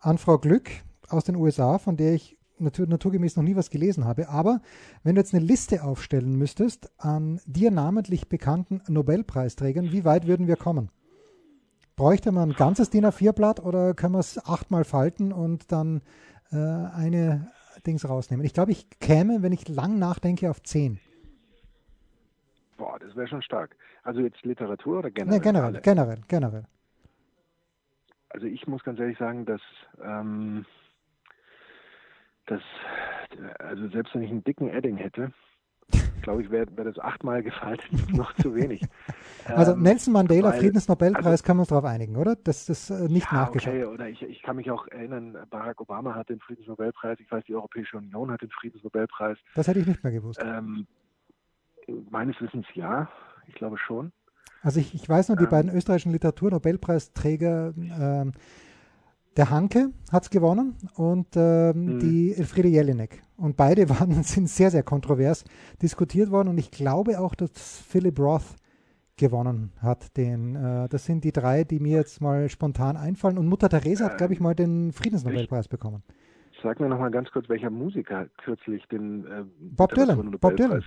an 0.00 0.16
Frau 0.16 0.38
Glück 0.38 0.70
aus 1.10 1.24
den 1.24 1.36
USA, 1.36 1.78
von 1.78 1.98
der 1.98 2.14
ich 2.14 2.38
natur, 2.62 2.86
naturgemäß 2.86 3.36
noch 3.36 3.42
nie 3.42 3.56
was 3.56 3.70
gelesen 3.70 4.04
habe. 4.04 4.28
Aber 4.28 4.60
wenn 5.02 5.14
du 5.14 5.20
jetzt 5.20 5.34
eine 5.34 5.44
Liste 5.44 5.82
aufstellen 5.82 6.36
müsstest 6.36 6.90
an 6.98 7.40
dir 7.46 7.70
namentlich 7.70 8.28
bekannten 8.28 8.82
Nobelpreisträgern, 8.88 9.92
wie 9.92 10.04
weit 10.04 10.26
würden 10.26 10.46
wir 10.46 10.56
kommen? 10.56 10.90
Bräuchte 11.96 12.32
man 12.32 12.50
ein 12.50 12.56
ganzes 12.56 12.90
DIN 12.90 13.04
A4-Blatt 13.06 13.60
oder 13.60 13.94
können 13.94 14.14
wir 14.14 14.20
es 14.20 14.44
achtmal 14.44 14.84
falten 14.84 15.32
und 15.32 15.70
dann 15.70 16.00
äh, 16.50 16.56
eine 16.56 17.50
Dings 17.86 18.08
rausnehmen? 18.08 18.44
Ich 18.46 18.54
glaube, 18.54 18.72
ich 18.72 18.88
käme, 18.98 19.42
wenn 19.42 19.52
ich 19.52 19.68
lang 19.68 19.98
nachdenke, 19.98 20.50
auf 20.50 20.62
zehn. 20.62 20.98
Boah, 22.78 22.98
das 22.98 23.14
wäre 23.14 23.28
schon 23.28 23.42
stark. 23.42 23.76
Also 24.02 24.20
jetzt 24.20 24.42
Literatur 24.42 24.98
oder 25.00 25.10
generell? 25.10 25.38
Nee, 25.38 25.44
generell, 25.44 25.80
generell, 25.80 26.20
generell. 26.26 26.64
Also 28.30 28.46
ich 28.46 28.66
muss 28.66 28.82
ganz 28.82 28.98
ehrlich 28.98 29.18
sagen, 29.18 29.44
dass, 29.44 29.60
ähm, 30.02 30.64
dass 32.46 32.62
also 33.58 33.88
selbst 33.88 34.14
wenn 34.14 34.22
ich 34.22 34.30
einen 34.30 34.44
dicken 34.44 34.68
Edding 34.68 34.96
hätte, 34.96 35.32
glaube 36.22 36.42
ich, 36.42 36.50
wäre 36.50 36.66
wär 36.76 36.84
das 36.84 36.98
achtmal 36.98 37.42
gefaltet 37.42 37.90
noch 38.14 38.32
zu 38.34 38.54
wenig. 38.54 38.82
Also 39.46 39.72
ähm, 39.72 39.82
Nelson 39.82 40.12
Mandela, 40.12 40.52
Friedensnobelpreis, 40.52 41.26
also, 41.26 41.44
können 41.44 41.58
wir 41.58 41.62
uns 41.62 41.68
darauf 41.68 41.84
einigen, 41.84 42.16
oder? 42.16 42.36
Das 42.36 42.68
ist 42.68 42.90
äh, 42.90 43.08
nicht 43.08 43.30
ja, 43.30 43.38
nachgeschaut. 43.38 43.74
Okay, 43.74 43.84
oder 43.84 44.08
ich, 44.08 44.22
ich 44.22 44.42
kann 44.42 44.56
mich 44.56 44.70
auch 44.70 44.86
erinnern, 44.88 45.36
Barack 45.50 45.80
Obama 45.80 46.14
hat 46.14 46.28
den 46.28 46.40
Friedensnobelpreis, 46.40 47.18
ich 47.20 47.30
weiß, 47.30 47.44
die 47.44 47.54
Europäische 47.54 47.96
Union 47.96 48.30
hat 48.30 48.42
den 48.42 48.50
Friedensnobelpreis. 48.50 49.38
Das 49.54 49.68
hätte 49.68 49.80
ich 49.80 49.86
nicht 49.86 50.02
mehr 50.02 50.12
gewusst. 50.12 50.40
Ähm, 50.42 50.86
meines 52.10 52.40
Wissens 52.40 52.66
ja, 52.74 53.10
ich 53.48 53.54
glaube 53.54 53.76
schon. 53.78 54.12
Also 54.62 54.78
ich, 54.78 54.94
ich 54.94 55.08
weiß 55.08 55.28
nur, 55.28 55.36
die 55.36 55.44
ähm, 55.44 55.50
beiden 55.50 55.74
österreichischen 55.74 56.12
Literaturnobelpreisträger, 56.12 57.74
ähm, 57.76 58.32
der 59.36 59.50
Hanke 59.50 59.90
hat 60.10 60.24
es 60.24 60.30
gewonnen 60.30 60.76
und 60.96 61.28
ähm, 61.36 61.84
mhm. 61.84 61.98
die 62.00 62.34
Elfriede 62.34 62.68
Jelinek. 62.68 63.22
Und 63.36 63.56
beide 63.56 63.88
waren, 63.88 64.22
sind 64.22 64.48
sehr, 64.48 64.70
sehr 64.70 64.82
kontrovers 64.82 65.44
diskutiert 65.80 66.30
worden. 66.30 66.48
Und 66.48 66.58
ich 66.58 66.70
glaube 66.70 67.18
auch, 67.18 67.34
dass 67.34 67.80
Philip 67.88 68.18
Roth 68.18 68.56
gewonnen 69.16 69.72
hat. 69.80 70.16
Den, 70.16 70.56
äh, 70.56 70.88
das 70.88 71.04
sind 71.04 71.24
die 71.24 71.32
drei, 71.32 71.64
die 71.64 71.80
mir 71.80 71.98
jetzt 71.98 72.20
mal 72.20 72.48
spontan 72.48 72.96
einfallen. 72.96 73.38
Und 73.38 73.46
Mutter 73.46 73.68
Teresa 73.68 74.06
hat, 74.06 74.18
glaube 74.18 74.32
ich, 74.32 74.40
mal 74.40 74.54
den 74.54 74.92
Friedensnobelpreis 74.92 75.68
bekommen. 75.68 76.02
Sag 76.62 76.78
mir 76.78 76.88
noch 76.88 76.98
mal 76.98 77.10
ganz 77.10 77.30
kurz, 77.30 77.48
welcher 77.48 77.70
Musiker 77.70 78.26
kürzlich 78.38 78.86
den 78.86 79.24
äh, 79.26 79.44
Bob 79.58 79.94
Dylan. 79.94 80.30
Bob 80.40 80.56
Dylan. 80.56 80.84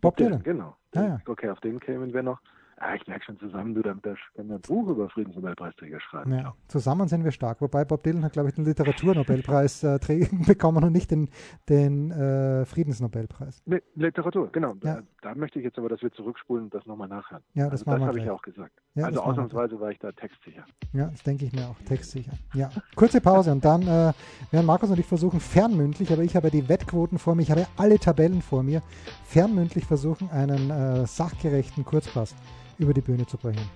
Bob 0.00 0.16
Dylan. 0.16 0.42
Genau. 0.42 0.76
Ja, 0.94 1.06
ja. 1.06 1.18
Okay, 1.26 1.48
auf 1.48 1.60
den 1.60 1.80
kämen 1.80 2.12
wir 2.12 2.22
noch. 2.22 2.40
Ja, 2.80 2.94
ich 2.94 3.06
merke 3.06 3.24
schon 3.24 3.38
zusammen, 3.38 3.74
du, 3.74 3.82
damit 3.82 4.02
können 4.02 4.48
wir 4.48 4.56
ein 4.56 4.60
Buch 4.60 4.88
über 4.88 5.08
Friedensnobelpreisträger 5.08 6.00
schreiben. 6.00 6.32
Ja, 6.32 6.54
zusammen 6.68 7.08
sind 7.08 7.24
wir 7.24 7.30
stark. 7.30 7.60
Wobei 7.60 7.84
Bob 7.84 8.02
Dylan 8.02 8.24
hat, 8.24 8.32
glaube 8.32 8.48
ich, 8.48 8.54
den 8.54 8.64
Literaturnobelpreis 8.64 9.84
äh, 9.84 9.98
bekommen 10.46 10.82
und 10.82 10.92
nicht 10.92 11.10
den, 11.10 11.28
den 11.68 12.10
äh, 12.10 12.64
Friedensnobelpreis. 12.64 13.62
Nee, 13.66 13.80
Literatur, 13.94 14.50
genau. 14.50 14.74
Ja. 14.82 14.96
Da, 14.96 15.02
da, 15.22 15.34
möchte 15.34 15.58
ich 15.58 15.64
jetzt 15.64 15.78
aber, 15.78 15.88
dass 15.88 16.02
wir 16.02 16.12
zurückspulen 16.12 16.64
und 16.64 16.74
das 16.74 16.84
nochmal 16.86 17.08
nachhören. 17.08 17.42
Ja, 17.54 17.70
das, 17.70 17.86
also, 17.86 17.98
das 17.98 18.08
habe 18.08 18.18
ich 18.18 18.24
ja 18.24 18.32
auch 18.32 18.42
gesagt. 18.42 18.72
Ja, 18.94 19.06
also 19.06 19.20
ausnahmsweise 19.20 19.78
war 19.78 19.90
ich 19.90 19.98
da 19.98 20.10
textsicher. 20.12 20.64
Ja, 20.92 21.06
das 21.06 21.22
denke 21.22 21.44
ich 21.44 21.52
mir 21.52 21.66
auch, 21.68 21.78
textsicher. 21.86 22.32
Ja, 22.54 22.70
kurze 22.96 23.20
Pause 23.20 23.52
und 23.52 23.64
dann 23.64 23.82
äh, 23.82 24.12
werden 24.50 24.66
Markus 24.66 24.90
und 24.90 24.98
ich 24.98 25.06
versuchen, 25.06 25.40
fernmündlich, 25.40 26.12
aber 26.12 26.22
ich 26.22 26.34
habe 26.34 26.50
die 26.50 26.68
Wettquoten 26.68 27.18
vor 27.18 27.34
mir, 27.34 27.42
ich 27.42 27.50
habe 27.50 27.66
alle 27.76 27.98
Tabellen 27.98 28.42
vor 28.42 28.62
mir, 28.62 28.82
fernmündlich 29.24 29.84
versuchen, 29.84 30.30
einen 30.30 30.70
äh, 30.70 31.06
sachgerechten 31.06 31.84
Kurzpass 31.84 32.34
über 32.78 32.94
die 32.94 33.00
Bühne 33.00 33.26
zu 33.26 33.36
bringen. 33.36 33.68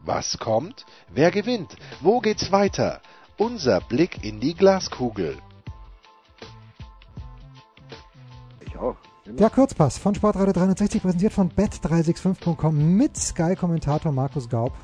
Was 0.00 0.38
kommt? 0.38 0.84
Wer 1.12 1.30
gewinnt? 1.30 1.76
Wo 2.00 2.20
geht's 2.20 2.52
weiter? 2.52 3.00
Unser 3.38 3.80
Blick 3.80 4.22
in 4.22 4.38
die 4.38 4.54
Glaskugel. 4.54 5.38
Ich 8.60 8.76
auch. 8.76 8.96
Der 9.26 9.48
Kurzpass 9.48 9.96
von 9.96 10.14
Sportradio 10.14 10.52
360 10.52 11.00
präsentiert 11.00 11.32
von 11.32 11.50
bet365.com 11.50 12.96
mit 12.96 13.16
Sky-Kommentator 13.16 14.12
Markus 14.12 14.48
Gaub 14.50 14.74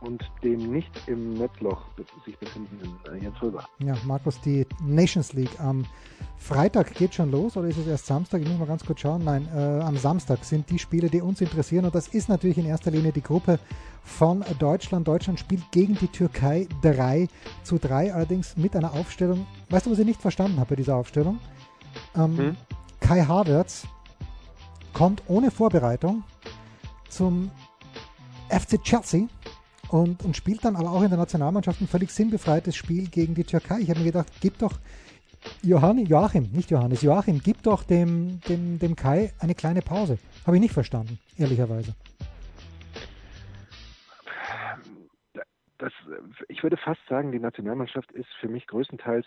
und 0.00 0.30
dem 0.42 0.70
nicht 0.70 0.90
im 1.06 1.34
Netzloch 1.34 1.82
sich 2.24 2.38
befindenden 2.38 2.94
äh, 3.12 3.22
Jens 3.22 3.40
Röber. 3.42 3.64
Ja, 3.80 3.94
Markus, 4.04 4.40
die 4.40 4.66
Nations 4.84 5.32
League 5.32 5.58
am 5.60 5.84
Freitag 6.36 6.94
geht 6.94 7.14
schon 7.14 7.30
los 7.30 7.56
oder 7.56 7.68
ist 7.68 7.78
es 7.78 7.86
erst 7.86 8.06
Samstag? 8.06 8.42
Ich 8.42 8.48
muss 8.48 8.58
mal 8.58 8.66
ganz 8.66 8.84
kurz 8.84 9.00
schauen. 9.00 9.24
Nein, 9.24 9.48
äh, 9.54 9.80
am 9.80 9.96
Samstag 9.96 10.44
sind 10.44 10.70
die 10.70 10.78
Spiele, 10.78 11.08
die 11.08 11.20
uns 11.20 11.40
interessieren 11.40 11.84
und 11.84 11.94
das 11.94 12.08
ist 12.08 12.28
natürlich 12.28 12.58
in 12.58 12.66
erster 12.66 12.90
Linie 12.90 13.12
die 13.12 13.22
Gruppe 13.22 13.58
von 14.04 14.44
Deutschland. 14.58 15.08
Deutschland 15.08 15.40
spielt 15.40 15.70
gegen 15.72 15.94
die 15.94 16.08
Türkei 16.08 16.68
3 16.82 17.28
zu 17.64 17.78
3, 17.78 18.14
allerdings 18.14 18.56
mit 18.56 18.76
einer 18.76 18.92
Aufstellung. 18.92 19.46
Weißt 19.68 19.86
du, 19.86 19.90
was 19.90 19.98
ich 19.98 20.06
nicht 20.06 20.20
verstanden 20.20 20.58
habe 20.58 20.70
bei 20.70 20.76
dieser 20.76 20.96
Aufstellung? 20.96 21.38
Ähm, 22.14 22.38
hm? 22.38 22.56
Kai 23.00 23.22
Havertz 23.22 23.86
kommt 24.92 25.22
ohne 25.26 25.50
Vorbereitung 25.50 26.22
zum 27.08 27.50
FC 28.48 28.82
Chelsea 28.82 29.26
und, 29.90 30.24
und 30.24 30.36
spielt 30.36 30.64
dann 30.64 30.76
aber 30.76 30.90
auch 30.90 31.02
in 31.02 31.08
der 31.08 31.18
Nationalmannschaft 31.18 31.80
ein 31.80 31.88
völlig 31.88 32.10
sinnbefreites 32.10 32.76
Spiel 32.76 33.08
gegen 33.08 33.34
die 33.34 33.44
Türkei. 33.44 33.80
Ich 33.80 33.90
habe 33.90 34.00
mir 34.00 34.06
gedacht, 34.06 34.28
gib 34.40 34.58
doch 34.58 34.78
Johann, 35.62 35.98
Joachim, 35.98 36.50
nicht 36.52 36.70
Johannes, 36.70 37.02
Joachim, 37.02 37.40
gib 37.42 37.62
doch 37.62 37.84
dem, 37.84 38.40
dem, 38.48 38.78
dem 38.78 38.96
Kai 38.96 39.32
eine 39.40 39.54
kleine 39.54 39.82
Pause. 39.82 40.18
Habe 40.46 40.56
ich 40.56 40.62
nicht 40.62 40.74
verstanden, 40.74 41.18
ehrlicherweise. 41.36 41.94
Das, 45.78 45.92
ich 46.48 46.62
würde 46.62 46.76
fast 46.76 47.00
sagen, 47.08 47.30
die 47.30 47.38
Nationalmannschaft 47.38 48.10
ist 48.12 48.28
für 48.40 48.48
mich 48.48 48.66
größtenteils 48.66 49.26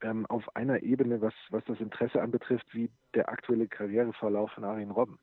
ähm, 0.00 0.24
auf 0.26 0.56
einer 0.56 0.82
Ebene, 0.82 1.20
was, 1.20 1.34
was 1.50 1.62
das 1.66 1.78
Interesse 1.80 2.22
anbetrifft, 2.22 2.66
wie 2.72 2.90
der 3.14 3.28
aktuelle 3.28 3.68
Karriereverlauf 3.68 4.50
von 4.52 4.64
Arjen 4.64 4.90
Robben. 4.90 5.18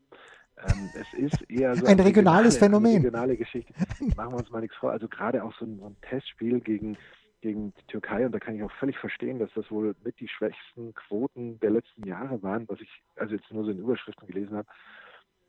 Ähm, 0.57 0.89
es 0.93 1.13
ist 1.17 1.49
eher 1.49 1.75
so 1.75 1.85
ein 1.85 1.99
regionales 1.99 2.57
Phänomen. 2.57 2.91
Eine 2.91 3.05
regionale 3.05 3.37
Geschichte. 3.37 3.73
Machen 4.15 4.33
wir 4.33 4.37
uns 4.37 4.49
mal 4.51 4.61
nichts 4.61 4.77
vor. 4.77 4.91
Also 4.91 5.07
gerade 5.07 5.43
auch 5.43 5.53
so 5.57 5.65
ein, 5.65 5.79
so 5.79 5.85
ein 5.85 5.95
Testspiel 6.01 6.59
gegen 6.59 6.97
gegen 7.41 7.73
die 7.73 7.87
Türkei 7.87 8.25
und 8.25 8.31
da 8.31 8.39
kann 8.39 8.55
ich 8.55 8.63
auch 8.63 8.71
völlig 8.73 8.97
verstehen, 8.97 9.39
dass 9.39 9.49
das 9.55 9.69
wohl 9.71 9.95
mit 10.03 10.19
die 10.19 10.27
schwächsten 10.27 10.93
Quoten 10.93 11.59
der 11.59 11.71
letzten 11.71 12.07
Jahre 12.07 12.41
waren, 12.43 12.69
was 12.69 12.79
ich 12.79 12.89
also 13.15 13.35
jetzt 13.35 13.51
nur 13.51 13.65
so 13.65 13.71
in 13.71 13.79
Überschriften 13.79 14.27
gelesen 14.27 14.57
habe, 14.57 14.67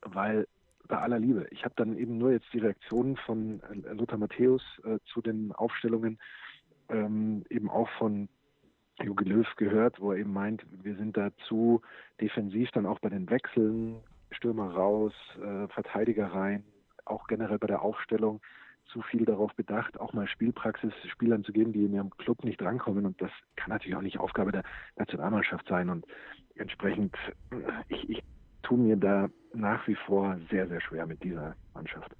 weil 0.01 0.47
bei 0.87 0.97
aller 0.97 1.19
Liebe, 1.19 1.47
ich 1.51 1.63
habe 1.63 1.75
dann 1.77 1.97
eben 1.97 2.17
nur 2.17 2.31
jetzt 2.31 2.51
die 2.51 2.59
Reaktionen 2.59 3.15
von 3.15 3.61
äh, 3.61 3.93
Lothar 3.93 4.17
Matthäus 4.17 4.63
äh, 4.83 4.97
zu 5.05 5.21
den 5.21 5.51
Aufstellungen 5.53 6.19
ähm, 6.89 7.45
eben 7.49 7.69
auch 7.69 7.89
von 7.97 8.27
Jogi 9.01 9.25
Löw 9.25 9.47
gehört, 9.55 9.99
wo 10.01 10.11
er 10.11 10.19
eben 10.19 10.33
meint, 10.33 10.65
wir 10.83 10.95
sind 10.95 11.15
da 11.15 11.31
zu 11.47 11.81
defensiv 12.19 12.69
dann 12.71 12.85
auch 12.85 12.99
bei 12.99 13.09
den 13.09 13.29
Wechseln, 13.29 14.01
Stürmer 14.33 14.73
raus, 14.73 15.13
äh, 15.41 15.67
Verteidiger 15.69 16.27
rein, 16.27 16.63
auch 17.05 17.27
generell 17.27 17.59
bei 17.59 17.67
der 17.67 17.81
Aufstellung 17.81 18.41
zu 18.91 19.01
viel 19.01 19.25
darauf 19.25 19.53
bedacht, 19.55 19.99
auch 19.99 20.13
mal 20.13 20.27
Spielpraxis 20.27 20.93
Spielern 21.09 21.43
zu 21.43 21.53
geben, 21.53 21.71
die 21.71 21.85
in 21.85 21.93
ihrem 21.93 22.09
Club 22.11 22.43
nicht 22.43 22.59
drankommen. 22.59 23.05
Und 23.05 23.21
das 23.21 23.31
kann 23.55 23.69
natürlich 23.69 23.95
auch 23.95 24.01
nicht 24.01 24.19
Aufgabe 24.19 24.51
der 24.51 24.63
Nationalmannschaft 24.97 25.67
sein. 25.67 25.89
Und 25.89 26.05
entsprechend, 26.55 27.15
ich, 27.87 28.09
ich 28.09 28.23
tue 28.61 28.77
mir 28.77 28.97
da 28.97 29.29
nach 29.53 29.87
wie 29.87 29.95
vor 29.95 30.37
sehr, 30.49 30.67
sehr 30.67 30.81
schwer 30.81 31.05
mit 31.05 31.23
dieser 31.23 31.55
Mannschaft. 31.73 32.15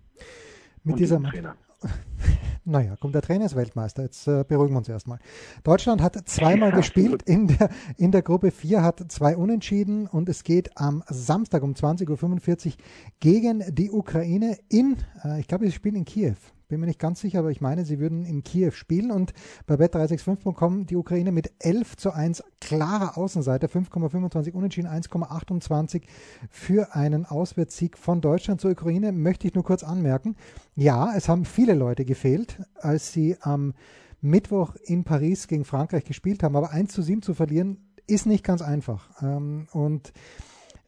Mit 0.84 1.00
dieser 1.00 1.22
Trainer. 1.22 1.56
Naja, 2.66 2.96
kommt 2.96 3.14
der 3.14 3.22
Trainer 3.22 3.46
ist 3.46 3.56
Weltmeister. 3.56 4.04
Jetzt 4.04 4.26
äh, 4.28 4.46
beruhigen 4.48 4.74
wir 4.74 4.78
uns 4.78 4.88
erstmal. 4.88 5.20
Deutschland 5.64 6.02
hat 6.02 6.16
zweimal 6.30 6.70
ja, 6.70 6.76
gespielt 6.78 7.22
in 7.24 7.48
der, 7.48 7.70
in 7.98 8.12
der 8.12 8.22
Gruppe 8.22 8.52
4, 8.52 8.82
hat 8.82 9.12
zwei 9.12 9.36
Unentschieden 9.36 10.08
und 10.08 10.30
es 10.30 10.44
geht 10.44 10.78
am 10.78 11.04
Samstag 11.08 11.64
um 11.64 11.74
20.45 11.74 12.68
Uhr 12.68 12.74
gegen 13.20 13.64
die 13.76 13.92
Ukraine 13.92 14.58
in, 14.70 14.96
äh, 15.26 15.42
ich 15.42 15.48
glaube, 15.48 15.66
sie 15.66 15.74
spielen 15.74 15.96
in 15.96 16.06
Kiew 16.06 16.36
bin 16.68 16.80
mir 16.80 16.86
nicht 16.86 17.00
ganz 17.00 17.22
sicher, 17.22 17.40
aber 17.40 17.52
ich 17.52 17.62
meine, 17.62 17.86
sie 17.86 18.00
würden 18.00 18.26
in 18.26 18.44
Kiew 18.44 18.72
spielen 18.72 19.12
und 19.12 19.34
bei 19.66 19.76
bet365.com 19.76 20.86
die 20.86 20.96
Ukraine 20.96 21.32
mit 21.32 21.52
11 21.60 21.98
zu 21.98 22.12
1 22.12 22.44
klarer 22.62 23.18
Außenseiter, 23.18 23.68
5,25 23.68 24.54
unentschieden, 24.54 24.88
1,28 24.88 26.04
für 26.50 26.96
einen 26.96 27.26
Auswärtssieg 27.26 27.98
von 27.98 28.22
Deutschland 28.22 28.62
zur 28.62 28.72
Ukraine, 28.72 29.12
möchte 29.12 29.48
ich 29.48 29.54
nur 29.54 29.64
kurz 29.64 29.84
anmerken. 29.84 30.36
Ja, 30.76 31.14
es 31.16 31.30
haben 31.30 31.46
viele 31.46 31.74
Leute 31.74 32.06
gefehlt, 32.06 32.62
als 32.76 33.12
sie 33.12 33.38
am 33.42 33.74
Mittwoch 34.22 34.76
in 34.84 35.04
Paris 35.04 35.48
gegen 35.48 35.66
Frankreich 35.66 36.06
gespielt 36.06 36.44
haben, 36.44 36.56
aber 36.56 36.72
1 36.72 36.94
zu 36.94 37.02
7 37.02 37.22
zu 37.22 37.34
verlieren 37.34 37.78
ist 38.08 38.26
nicht 38.26 38.44
ganz 38.44 38.62
einfach. 38.62 39.10
Ähm, 39.22 39.68
und 39.72 40.14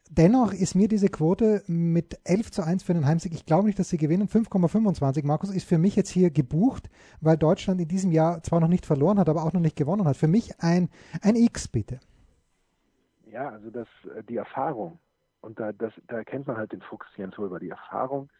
Dennoch 0.08 0.52
ist 0.52 0.74
mir 0.74 0.86
diese 0.86 1.08
Quote 1.08 1.62
mit 1.66 2.18
11 2.24 2.52
zu 2.52 2.62
1 2.62 2.84
für 2.84 2.94
den 2.94 3.06
Heimsieg, 3.06 3.32
ich 3.34 3.44
glaube 3.44 3.66
nicht, 3.66 3.78
dass 3.78 3.88
sie 3.88 3.96
gewinnen, 3.96 4.28
5,25, 4.28 5.26
Markus, 5.26 5.54
ist 5.54 5.68
für 5.68 5.78
mich 5.78 5.96
jetzt 5.96 6.10
hier 6.10 6.30
gebucht, 6.30 6.88
weil 7.20 7.36
Deutschland 7.36 7.80
in 7.80 7.88
diesem 7.88 8.12
Jahr 8.12 8.42
zwar 8.42 8.60
noch 8.60 8.68
nicht 8.68 8.86
verloren 8.86 9.18
hat, 9.18 9.28
aber 9.28 9.44
auch 9.44 9.52
noch 9.52 9.60
nicht 9.60 9.76
gewonnen 9.76 10.06
hat. 10.06 10.16
Für 10.16 10.28
mich 10.28 10.60
ein, 10.60 10.90
ein 11.22 11.34
X, 11.34 11.66
bitte. 11.66 11.98
Ja, 13.26 13.48
also 13.48 13.70
das, 13.70 13.88
äh, 14.16 14.22
die 14.22 14.36
Erfahrung, 14.36 14.98
und 15.40 15.58
da, 15.58 15.72
das, 15.72 15.92
da 16.06 16.18
erkennt 16.18 16.46
man 16.46 16.56
halt 16.56 16.72
den 16.72 16.82
Fuchs 16.82 17.06
Jens 17.16 17.36
Röber, 17.38 17.58
die 17.58 17.70
Erfahrung 17.70 18.30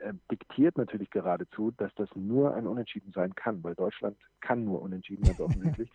äh, 0.00 0.12
diktiert 0.30 0.76
natürlich 0.76 1.10
geradezu, 1.10 1.70
dass 1.70 1.94
das 1.94 2.08
nur 2.14 2.54
ein 2.54 2.66
Unentschieden 2.66 3.12
sein 3.12 3.34
kann, 3.34 3.64
weil 3.64 3.74
Deutschland 3.74 4.18
kann 4.40 4.64
nur 4.64 4.82
Unentschieden, 4.82 5.24
ganz 5.24 5.40
offensichtlich. 5.40 5.90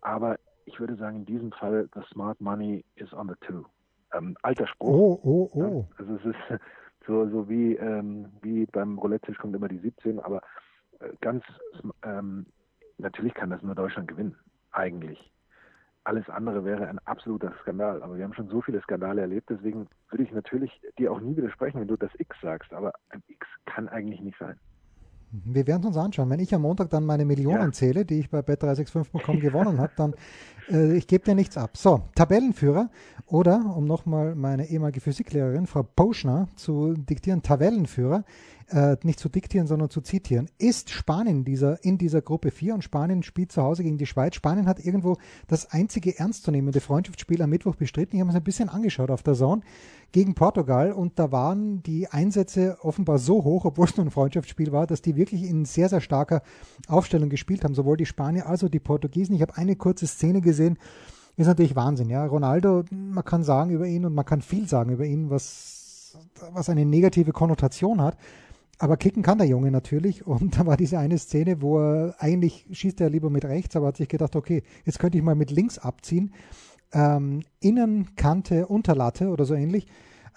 Aber 0.00 0.38
ich 0.64 0.80
würde 0.80 0.96
sagen, 0.96 1.18
in 1.18 1.26
diesem 1.26 1.52
Fall, 1.52 1.88
the 1.94 2.00
smart 2.10 2.40
money 2.40 2.84
is 2.96 3.12
on 3.12 3.28
the 3.28 3.46
two. 3.46 3.64
Ähm, 4.14 4.36
alter 4.42 4.66
Spruch. 4.66 4.88
Oh, 4.88 5.20
oh, 5.22 5.50
oh. 5.52 5.86
Ja, 5.90 5.96
also 5.98 6.14
es 6.16 6.24
ist 6.24 6.60
so, 7.06 7.28
so 7.28 7.48
wie, 7.48 7.74
ähm, 7.76 8.26
wie 8.42 8.66
beim 8.66 8.98
Roulette-Tisch 8.98 9.38
kommt 9.38 9.54
immer 9.54 9.68
die 9.68 9.78
17, 9.78 10.20
aber 10.20 10.42
äh, 11.00 11.10
ganz 11.20 11.44
ähm, 12.02 12.46
natürlich 12.98 13.34
kann 13.34 13.50
das 13.50 13.62
nur 13.62 13.74
Deutschland 13.74 14.08
gewinnen, 14.08 14.36
eigentlich. 14.72 15.32
Alles 16.04 16.28
andere 16.30 16.64
wäre 16.64 16.86
ein 16.88 16.98
absoluter 17.00 17.52
Skandal. 17.60 18.02
Aber 18.02 18.16
wir 18.16 18.24
haben 18.24 18.32
schon 18.32 18.48
so 18.48 18.62
viele 18.62 18.80
Skandale 18.80 19.20
erlebt, 19.20 19.50
deswegen 19.50 19.88
würde 20.10 20.24
ich 20.24 20.32
natürlich 20.32 20.70
dir 20.98 21.12
auch 21.12 21.20
nie 21.20 21.36
widersprechen, 21.36 21.80
wenn 21.80 21.88
du 21.88 21.96
das 21.96 22.10
X 22.18 22.36
sagst. 22.40 22.72
Aber 22.72 22.92
ein 23.10 23.22
X 23.28 23.46
kann 23.66 23.88
eigentlich 23.88 24.20
nicht 24.20 24.38
sein. 24.38 24.58
Wir 25.30 25.66
werden 25.66 25.80
es 25.80 25.86
uns 25.88 25.96
anschauen. 25.98 26.30
Wenn 26.30 26.40
ich 26.40 26.54
am 26.54 26.62
Montag 26.62 26.88
dann 26.88 27.04
meine 27.04 27.26
Millionen 27.26 27.64
ja. 27.64 27.72
zähle, 27.72 28.06
die 28.06 28.20
ich 28.20 28.30
bei 28.30 28.38
bet365.com 28.38 29.40
gewonnen 29.40 29.78
habe, 29.78 29.92
dann 29.96 30.14
äh, 30.70 30.96
ich 30.96 31.06
gebe 31.06 31.24
dir 31.24 31.34
nichts 31.34 31.56
ab. 31.56 31.76
So, 31.76 32.02
Tabellenführer 32.14 32.90
oder, 33.26 33.74
um 33.76 33.86
nochmal 33.86 34.34
meine 34.34 34.68
ehemalige 34.68 35.00
Physiklehrerin, 35.00 35.66
Frau 35.66 35.82
Pauschner, 35.82 36.48
zu 36.56 36.94
diktieren, 36.94 37.42
Tabellenführer 37.42 38.24
äh, 38.70 38.96
nicht 39.02 39.18
zu 39.18 39.28
diktieren, 39.28 39.66
sondern 39.66 39.90
zu 39.90 40.00
zitieren, 40.00 40.48
ist 40.58 40.90
Spanien 40.90 41.44
dieser, 41.44 41.82
in 41.84 41.98
dieser 41.98 42.20
Gruppe 42.20 42.50
4 42.50 42.74
und 42.74 42.84
Spanien 42.84 43.22
spielt 43.22 43.52
zu 43.52 43.62
Hause 43.62 43.82
gegen 43.82 43.98
die 43.98 44.06
Schweiz. 44.06 44.34
Spanien 44.34 44.66
hat 44.66 44.84
irgendwo 44.84 45.16
das 45.46 45.70
einzige 45.72 46.18
ernstzunehmende 46.18 46.80
Freundschaftsspiel 46.80 47.40
am 47.42 47.50
Mittwoch 47.50 47.76
bestritten. 47.76 48.16
Ich 48.16 48.20
habe 48.20 48.30
es 48.30 48.36
ein 48.36 48.44
bisschen 48.44 48.68
angeschaut 48.68 49.10
auf 49.10 49.22
der 49.22 49.34
Zone 49.34 49.62
gegen 50.12 50.34
Portugal 50.34 50.92
und 50.92 51.18
da 51.18 51.32
waren 51.32 51.82
die 51.82 52.08
Einsätze 52.08 52.78
offenbar 52.82 53.18
so 53.18 53.44
hoch, 53.44 53.64
obwohl 53.64 53.86
es 53.86 53.96
nur 53.96 54.06
ein 54.06 54.10
Freundschaftsspiel 54.10 54.72
war, 54.72 54.86
dass 54.86 55.02
die 55.02 55.16
wirklich 55.16 55.44
in 55.44 55.64
sehr, 55.64 55.88
sehr 55.88 56.00
starker 56.00 56.42
Aufstellung 56.86 57.28
gespielt 57.28 57.64
haben, 57.64 57.74
sowohl 57.74 57.96
die 57.96 58.06
Spanier 58.06 58.46
als 58.46 58.64
auch 58.64 58.70
die 58.70 58.80
Portugiesen. 58.80 59.34
Ich 59.34 59.42
habe 59.42 59.56
eine 59.56 59.76
kurze 59.76 60.06
Szene 60.06 60.40
gesehen, 60.40 60.57
ist 60.58 61.46
natürlich 61.46 61.76
Wahnsinn, 61.76 62.10
ja. 62.10 62.26
Ronaldo, 62.26 62.84
man 62.90 63.24
kann 63.24 63.44
sagen 63.44 63.70
über 63.70 63.86
ihn 63.86 64.04
und 64.04 64.14
man 64.14 64.24
kann 64.24 64.42
viel 64.42 64.68
sagen 64.68 64.90
über 64.90 65.04
ihn, 65.04 65.30
was, 65.30 66.18
was 66.52 66.68
eine 66.68 66.84
negative 66.84 67.32
Konnotation 67.32 68.00
hat. 68.00 68.16
Aber 68.80 68.96
kicken 68.96 69.22
kann 69.22 69.38
der 69.38 69.46
Junge 69.46 69.70
natürlich. 69.70 70.26
Und 70.26 70.56
da 70.58 70.66
war 70.66 70.76
diese 70.76 70.98
eine 70.98 71.18
Szene, 71.18 71.62
wo 71.62 71.78
er 71.78 72.16
eigentlich 72.18 72.66
schießt 72.70 73.00
er 73.00 73.10
lieber 73.10 73.30
mit 73.30 73.44
rechts, 73.44 73.76
aber 73.76 73.88
hat 73.88 73.96
sich 73.96 74.08
gedacht, 74.08 74.36
okay, 74.36 74.62
jetzt 74.84 74.98
könnte 74.98 75.18
ich 75.18 75.24
mal 75.24 75.34
mit 75.34 75.50
links 75.50 75.78
abziehen. 75.78 76.32
Ähm, 76.92 77.42
Innenkante, 77.60 78.66
Unterlatte 78.66 79.28
oder 79.28 79.44
so 79.44 79.54
ähnlich. 79.54 79.86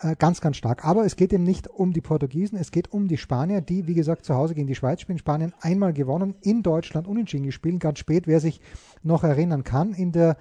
Äh, 0.03 0.15
ganz, 0.17 0.41
ganz 0.41 0.57
stark. 0.57 0.83
Aber 0.83 1.05
es 1.05 1.15
geht 1.15 1.31
eben 1.31 1.43
nicht 1.43 1.67
um 1.67 1.93
die 1.93 2.01
Portugiesen, 2.01 2.57
es 2.57 2.71
geht 2.71 2.91
um 2.91 3.07
die 3.07 3.17
Spanier, 3.17 3.61
die, 3.61 3.85
wie 3.85 3.93
gesagt, 3.93 4.25
zu 4.25 4.33
Hause 4.33 4.55
gegen 4.55 4.65
die 4.65 4.73
Schweiz 4.73 5.01
spielen. 5.01 5.19
Spanien 5.19 5.53
einmal 5.61 5.93
gewonnen, 5.93 6.33
in 6.41 6.63
Deutschland 6.63 7.07
unentschieden 7.07 7.45
gespielt, 7.45 7.79
ganz 7.79 7.99
spät, 7.99 8.25
wer 8.25 8.39
sich 8.39 8.61
noch 9.03 9.23
erinnern 9.23 9.63
kann. 9.63 9.93
In 9.93 10.11
der, 10.11 10.37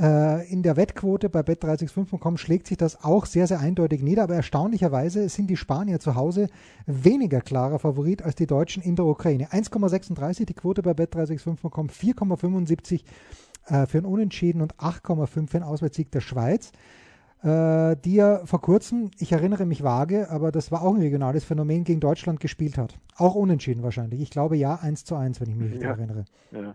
äh, 0.00 0.50
in 0.50 0.64
der 0.64 0.76
Wettquote 0.76 1.28
bei 1.28 1.40
bet365.com 1.40 2.38
schlägt 2.38 2.66
sich 2.66 2.76
das 2.76 3.04
auch 3.04 3.26
sehr, 3.26 3.46
sehr 3.46 3.60
eindeutig 3.60 4.02
nieder. 4.02 4.24
Aber 4.24 4.34
erstaunlicherweise 4.34 5.28
sind 5.28 5.48
die 5.48 5.56
Spanier 5.56 6.00
zu 6.00 6.16
Hause 6.16 6.48
weniger 6.86 7.40
klarer 7.40 7.78
Favorit 7.78 8.22
als 8.22 8.34
die 8.34 8.48
Deutschen 8.48 8.82
in 8.82 8.96
der 8.96 9.04
Ukraine. 9.04 9.46
1,36 9.52 10.44
die 10.44 10.54
Quote 10.54 10.82
bei 10.82 10.90
bet365.com, 10.90 11.86
4,75 11.86 13.02
äh, 13.66 13.86
für 13.86 13.98
ein 13.98 14.06
Unentschieden 14.06 14.60
und 14.60 14.74
8,5 14.74 15.46
für 15.46 15.58
einen 15.58 15.62
Auswärtssieg 15.62 16.10
der 16.10 16.20
Schweiz 16.20 16.72
äh, 17.44 17.96
die 18.02 18.14
ja 18.14 18.46
vor 18.46 18.62
kurzem, 18.62 19.10
ich 19.18 19.32
erinnere 19.32 19.66
mich 19.66 19.84
vage, 19.84 20.30
aber 20.30 20.50
das 20.50 20.72
war 20.72 20.82
auch 20.82 20.94
ein 20.94 21.00
regionales 21.00 21.44
Phänomen, 21.44 21.84
gegen 21.84 22.00
Deutschland 22.00 22.40
gespielt 22.40 22.78
hat. 22.78 22.98
Auch 23.16 23.34
unentschieden 23.34 23.82
wahrscheinlich. 23.82 24.22
Ich 24.22 24.30
glaube 24.30 24.56
ja 24.56 24.76
1 24.76 25.04
zu 25.04 25.14
1, 25.14 25.42
wenn 25.42 25.50
ich 25.50 25.54
mich 25.54 25.66
richtig 25.66 25.82
ja. 25.82 25.90
erinnere. 25.90 26.24
Ja. 26.52 26.74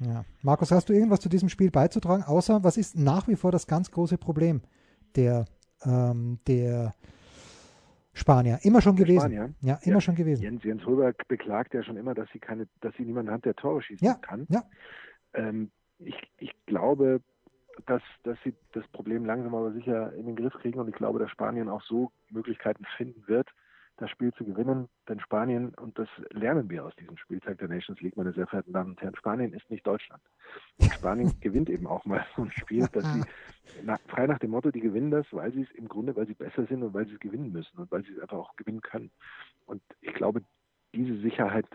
ja. 0.00 0.24
Markus, 0.40 0.70
hast 0.72 0.88
du 0.88 0.94
irgendwas 0.94 1.20
zu 1.20 1.28
diesem 1.28 1.50
Spiel 1.50 1.70
beizutragen? 1.70 2.22
Außer, 2.22 2.64
was 2.64 2.78
ist 2.78 2.96
nach 2.96 3.28
wie 3.28 3.36
vor 3.36 3.52
das 3.52 3.66
ganz 3.66 3.90
große 3.90 4.16
Problem 4.16 4.62
der, 5.14 5.44
ähm, 5.84 6.38
der 6.46 6.94
Spanier? 8.14 8.60
Immer 8.62 8.80
schon 8.80 8.96
gewesen. 8.96 9.20
Spanier? 9.20 9.54
Ja, 9.60 9.78
immer 9.82 9.96
ja. 9.96 10.00
schon 10.00 10.14
gewesen. 10.14 10.42
Jens, 10.42 10.64
Jens 10.64 10.86
Röber 10.86 11.12
beklagt 11.28 11.74
ja 11.74 11.82
schon 11.82 11.98
immer, 11.98 12.14
dass 12.14 12.30
sie 12.32 12.38
keine, 12.38 12.66
dass 12.80 12.94
sie 12.96 13.04
niemanden 13.04 13.30
hat, 13.30 13.44
der 13.44 13.54
Tore 13.54 13.82
schießen 13.82 14.06
ja. 14.06 14.14
kann. 14.14 14.46
Ja. 14.48 14.64
Ähm, 15.34 15.70
ich, 15.98 16.16
ich 16.38 16.54
glaube, 16.64 17.20
dass, 17.86 18.02
dass 18.24 18.38
sie 18.44 18.54
das 18.72 18.86
Problem 18.88 19.24
langsam 19.24 19.54
aber 19.54 19.72
sicher 19.72 20.12
in 20.14 20.26
den 20.26 20.36
Griff 20.36 20.54
kriegen 20.54 20.80
und 20.80 20.88
ich 20.88 20.94
glaube, 20.94 21.18
dass 21.18 21.30
Spanien 21.30 21.68
auch 21.68 21.82
so 21.82 22.10
Möglichkeiten 22.30 22.84
finden 22.96 23.26
wird, 23.26 23.48
das 23.98 24.10
Spiel 24.10 24.32
zu 24.34 24.44
gewinnen. 24.44 24.88
Denn 25.08 25.20
Spanien, 25.20 25.74
und 25.74 25.98
das 25.98 26.08
lernen 26.30 26.70
wir 26.70 26.84
aus 26.84 26.94
diesem 26.96 27.16
Spieltag 27.16 27.58
der 27.58 27.68
Nations 27.68 28.00
League, 28.00 28.16
meine 28.16 28.32
sehr 28.32 28.46
verehrten 28.46 28.72
Damen 28.72 28.90
und 28.90 29.02
Herren, 29.02 29.16
Spanien 29.16 29.52
ist 29.52 29.68
nicht 29.70 29.86
Deutschland. 29.86 30.22
Und 30.78 30.92
Spanien 30.92 31.32
gewinnt 31.40 31.68
eben 31.68 31.86
auch 31.86 32.04
mal 32.04 32.24
so 32.36 32.42
ein 32.42 32.52
Spiel, 32.52 32.86
dass 32.92 33.04
sie 33.12 33.22
nach, 33.82 34.00
frei 34.08 34.26
nach 34.26 34.38
dem 34.38 34.50
Motto, 34.50 34.70
die 34.70 34.80
gewinnen 34.80 35.10
das, 35.10 35.26
weil 35.32 35.52
sie 35.52 35.62
es 35.62 35.70
im 35.72 35.88
Grunde, 35.88 36.16
weil 36.16 36.26
sie 36.26 36.34
besser 36.34 36.66
sind 36.66 36.82
und 36.82 36.94
weil 36.94 37.06
sie 37.06 37.14
es 37.14 37.20
gewinnen 37.20 37.52
müssen 37.52 37.78
und 37.78 37.90
weil 37.90 38.04
sie 38.04 38.12
es 38.12 38.20
einfach 38.20 38.38
auch 38.38 38.56
gewinnen 38.56 38.80
können. 38.80 39.10
Und 39.66 39.82
ich 40.00 40.14
glaube, 40.14 40.42
diese 40.94 41.18
Sicherheit 41.20 41.66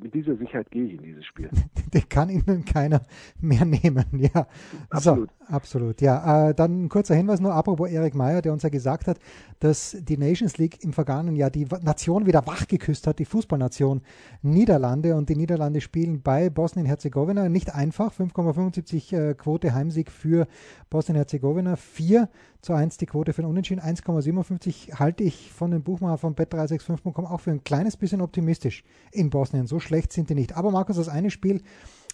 mit 0.00 0.14
dieser 0.14 0.36
Sicherheit 0.36 0.70
gehe 0.70 0.84
ich 0.84 0.94
in 0.94 1.02
dieses 1.02 1.24
Spiel. 1.24 1.50
Den 1.94 2.08
kann 2.08 2.30
Ihnen 2.30 2.64
keiner 2.64 3.06
mehr 3.40 3.64
nehmen, 3.64 4.06
ja. 4.12 4.46
Absolut. 4.90 5.30
So, 5.48 5.54
absolut, 5.54 6.00
ja. 6.00 6.48
Äh, 6.48 6.54
dann 6.54 6.84
ein 6.84 6.88
kurzer 6.88 7.14
Hinweis 7.14 7.40
nur, 7.40 7.54
apropos 7.54 7.90
Erik 7.90 8.14
Meyer, 8.14 8.42
der 8.42 8.52
uns 8.52 8.62
ja 8.62 8.68
gesagt 8.68 9.06
hat, 9.06 9.18
dass 9.60 9.96
die 10.00 10.16
Nations 10.16 10.58
League 10.58 10.82
im 10.82 10.92
vergangenen 10.92 11.36
Jahr 11.36 11.50
die 11.50 11.66
Nation 11.82 12.26
wieder 12.26 12.46
wachgeküsst 12.46 13.06
hat, 13.06 13.18
die 13.18 13.24
Fußballnation 13.24 14.02
Niederlande. 14.42 15.16
Und 15.16 15.28
die 15.28 15.36
Niederlande 15.36 15.80
spielen 15.80 16.22
bei 16.22 16.50
Bosnien-Herzegowina. 16.50 17.48
Nicht 17.48 17.74
einfach, 17.74 18.12
5,75 18.12 19.16
äh, 19.16 19.34
Quote 19.34 19.74
Heimsieg 19.74 20.10
für 20.10 20.46
Bosnien-Herzegowina, 20.90 21.76
4 21.76 22.28
zu 22.60 22.72
1 22.72 22.96
die 22.96 23.06
Quote 23.06 23.32
für 23.32 23.42
den 23.42 23.50
Unentschieden, 23.50 23.80
1,57 23.80 24.98
halte 24.98 25.22
ich 25.22 25.52
von 25.52 25.70
dem 25.70 25.82
Buchmacher 25.82 26.18
von 26.18 26.34
bet365.com 26.34 27.26
auch 27.26 27.40
für 27.40 27.52
ein 27.52 27.62
kleines 27.62 27.96
bisschen 27.96 28.20
optimistisch 28.20 28.84
in 29.12 29.30
Bosnien. 29.30 29.66
So 29.66 29.78
schlecht 29.78 30.12
sind 30.12 30.28
die 30.28 30.34
nicht. 30.34 30.56
Aber 30.56 30.70
Markus, 30.70 30.96
das 30.96 31.08
eine 31.08 31.30
Spiel, 31.30 31.62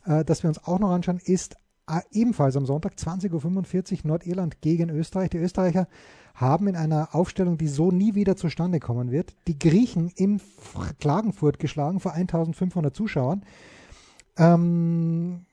äh, 0.07 0.25
das 0.25 0.43
wir 0.43 0.49
uns 0.49 0.63
auch 0.65 0.79
noch 0.79 0.91
anschauen, 0.91 1.21
ist 1.25 1.57
ebenfalls 2.11 2.57
am 2.57 2.67
Sonntag 2.67 2.95
20.45 2.95 3.93
Uhr 3.93 3.99
Nordirland 4.05 4.61
gegen 4.61 4.91
Österreich. 4.91 5.31
Die 5.31 5.39
Österreicher 5.39 5.89
haben 6.35 6.67
in 6.67 6.77
einer 6.77 7.15
Aufstellung, 7.15 7.59
die 7.59 7.69
so 7.69 7.91
nie 7.91 8.15
wieder 8.15 8.37
zustande 8.37 8.81
kommen 8.81 9.11
wird, 9.11 9.35
die 9.47 9.59
Griechen 9.59 10.11
in 10.17 10.41
Klagenfurt 10.99 11.59
geschlagen 11.59 12.01
vor 12.01 12.13
1500 12.13 12.95
Zuschauern. 12.95 13.45
Ähm, 14.37 15.47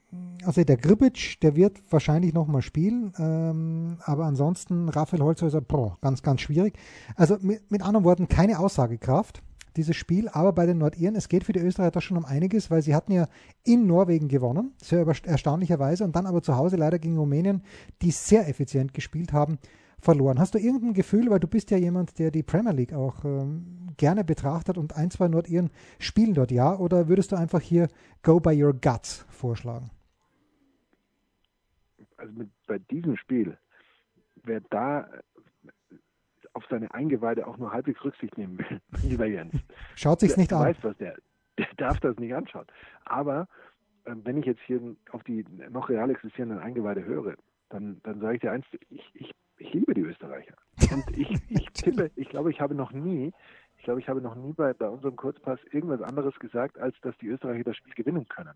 also 0.43 0.63
der 0.63 0.77
Gribic, 0.77 1.39
der 1.41 1.55
wird 1.55 1.81
wahrscheinlich 1.89 2.33
nochmal 2.33 2.61
spielen, 2.61 3.13
ähm, 3.17 3.97
aber 4.03 4.25
ansonsten 4.25 4.89
Raphael 4.89 5.21
Holzhäuser, 5.21 5.61
boah, 5.61 5.97
ganz, 6.01 6.23
ganz 6.23 6.41
schwierig. 6.41 6.77
Also 7.15 7.37
mit, 7.41 7.69
mit 7.71 7.81
anderen 7.81 8.03
Worten, 8.03 8.27
keine 8.27 8.59
Aussagekraft 8.59 9.41
dieses 9.77 9.95
Spiel, 9.95 10.29
aber 10.29 10.53
bei 10.53 10.65
den 10.65 10.77
Nordiren, 10.77 11.15
es 11.15 11.29
geht 11.29 11.43
für 11.43 11.53
die 11.53 11.59
Österreicher 11.59 12.01
schon 12.01 12.17
um 12.17 12.25
einiges, 12.25 12.69
weil 12.71 12.81
sie 12.81 12.95
hatten 12.95 13.11
ja 13.11 13.27
in 13.63 13.87
Norwegen 13.87 14.27
gewonnen, 14.27 14.73
sehr 14.81 15.05
erstaunlicherweise, 15.05 16.03
und 16.03 16.15
dann 16.15 16.25
aber 16.25 16.41
zu 16.41 16.55
Hause 16.55 16.77
leider 16.77 16.99
gegen 16.99 17.17
Rumänien, 17.17 17.63
die 18.01 18.11
sehr 18.11 18.47
effizient 18.47 18.93
gespielt 18.93 19.33
haben, 19.33 19.59
verloren. 20.01 20.39
Hast 20.39 20.55
du 20.55 20.57
irgendein 20.57 20.93
Gefühl, 20.93 21.29
weil 21.29 21.39
du 21.39 21.47
bist 21.47 21.71
ja 21.71 21.77
jemand, 21.77 22.17
der 22.19 22.31
die 22.31 22.43
Premier 22.43 22.73
League 22.73 22.93
auch 22.93 23.23
ähm, 23.23 23.89
gerne 23.97 24.23
betrachtet 24.23 24.77
und 24.77 24.97
ein, 24.97 25.11
zwei 25.11 25.27
Nordiren 25.27 25.69
spielen 25.99 26.33
dort, 26.33 26.51
ja? 26.51 26.75
Oder 26.75 27.07
würdest 27.07 27.31
du 27.31 27.35
einfach 27.35 27.61
hier 27.61 27.87
Go 28.23 28.39
by 28.39 28.61
Your 28.61 28.73
Guts 28.73 29.25
vorschlagen? 29.29 29.91
Also 32.17 32.33
mit, 32.33 32.49
bei 32.67 32.79
diesem 32.79 33.15
Spiel, 33.15 33.57
wer 34.43 34.61
da 34.69 35.07
auf 36.53 36.65
seine 36.69 36.93
Eingeweide 36.93 37.47
auch 37.47 37.57
nur 37.57 37.71
halbwegs 37.71 38.03
Rücksicht 38.03 38.37
nehmen 38.37 38.59
will, 38.59 38.81
lieber 39.09 39.25
Jens. 39.25 39.53
Schaut 39.95 40.19
sich's 40.19 40.37
nicht 40.37 40.51
der, 40.51 40.57
an. 40.59 40.65
Weiß, 40.65 40.77
was 40.81 40.97
der, 40.97 41.17
der 41.57 41.67
darf 41.77 41.99
das 41.99 42.17
nicht 42.17 42.33
anschauen. 42.33 42.65
Aber 43.05 43.47
äh, 44.05 44.13
wenn 44.23 44.37
ich 44.37 44.45
jetzt 44.45 44.61
hier 44.65 44.81
auf 45.11 45.23
die 45.23 45.45
noch 45.69 45.89
real 45.89 46.09
existierenden 46.09 46.59
Eingeweide 46.59 47.03
höre, 47.03 47.35
dann, 47.69 48.01
dann 48.03 48.19
sage 48.19 48.35
ich 48.35 48.41
dir 48.41 48.51
eins, 48.51 48.65
ich, 48.89 49.03
ich, 49.13 49.31
ich 49.57 49.73
liebe 49.73 49.93
die 49.93 50.01
Österreicher. 50.01 50.55
Und 50.91 51.17
ich, 51.17 51.29
ich 51.49 51.65
tippe, 51.73 52.11
ich 52.15 52.29
glaube, 52.29 52.51
ich 52.51 52.59
habe 52.59 52.75
noch 52.75 52.91
nie, 52.91 53.31
ich 53.77 53.83
glaube, 53.83 53.99
ich 53.99 54.09
habe 54.09 54.21
noch 54.21 54.35
nie 54.35 54.53
bei, 54.53 54.73
bei 54.73 54.87
unserem 54.87 55.15
Kurzpass 55.15 55.59
irgendwas 55.71 56.01
anderes 56.01 56.37
gesagt, 56.39 56.77
als 56.77 56.95
dass 57.01 57.17
die 57.17 57.27
Österreicher 57.27 57.63
das 57.63 57.77
Spiel 57.77 57.93
gewinnen 57.93 58.27
können. 58.27 58.53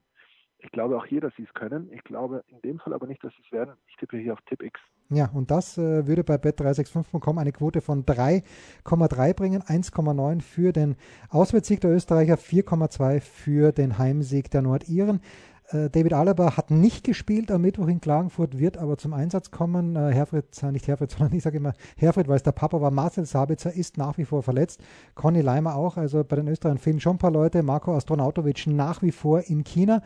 Ich 0.60 0.72
glaube 0.72 0.98
auch 0.98 1.06
hier, 1.06 1.22
dass 1.22 1.36
sie 1.36 1.44
es 1.44 1.54
können. 1.54 1.92
Ich 1.92 2.04
glaube 2.04 2.44
in 2.48 2.62
dem 2.62 2.80
Fall 2.80 2.94
aber 2.94 3.08
nicht, 3.08 3.24
dass 3.24 3.34
sie 3.34 3.44
es 3.46 3.52
werden. 3.52 3.76
Ich 3.88 3.96
tippe 3.98 4.18
hier 4.18 4.34
auf 4.34 4.42
Tipp 4.42 4.64
X. 4.64 4.80
Ja, 5.10 5.30
und 5.34 5.52
das 5.52 5.78
äh, 5.78 6.08
würde 6.08 6.24
bei 6.24 6.36
bet365.com 6.36 7.38
eine 7.38 7.52
Quote 7.52 7.82
von 7.82 8.06
3,3 8.06 9.34
bringen, 9.36 9.62
1,9 9.62 10.42
für 10.42 10.74
den 10.74 10.96
Auswärtssieg 11.30 11.80
der 11.82 11.92
Österreicher, 11.92 12.36
4,2 12.36 13.20
für 13.20 13.72
den 13.72 14.00
Heimsieg 14.00 14.50
der 14.50 14.64
Nordiren. 14.64 15.22
Äh, 15.70 15.90
David 15.90 16.14
Alaba 16.14 16.58
hat 16.58 16.72
nicht 16.72 17.04
gespielt 17.04 17.52
am 17.52 17.62
Mittwoch 17.62 17.88
in 17.88 18.02
Klagenfurt, 18.02 18.58
wird 18.58 18.78
aber 18.78 18.98
zum 18.98 19.14
Einsatz 19.14 19.52
kommen. 19.52 19.96
Äh, 19.96 20.12
Herfried, 20.12 20.46
nicht 20.72 20.88
Herfried, 20.88 21.12
sondern 21.18 21.36
ich 21.36 21.44
sage 21.44 21.58
immer 21.58 21.74
Herfried, 21.98 22.28
weil 22.28 22.38
es 22.38 22.44
der 22.44 22.52
Papa 22.52 22.82
war. 22.82 22.90
Marcel 22.92 23.26
Sabitzer 23.26 23.74
ist 23.74 23.98
nach 23.98 24.18
wie 24.18 24.26
vor 24.26 24.44
verletzt. 24.44 24.82
Conny 25.16 25.42
Leimer 25.42 25.76
auch. 25.76 25.98
Also 25.98 26.24
bei 26.24 26.36
den 26.36 26.48
Österreichern 26.48 26.78
fehlen 26.78 27.00
schon 27.00 27.16
ein 27.16 27.20
paar 27.20 27.32
Leute. 27.32 27.64
Marco 27.64 27.96
Astronautovic 27.96 28.68
nach 28.68 29.02
wie 29.02 29.12
vor 29.12 29.42
in 29.42 29.64
China. 29.64 30.02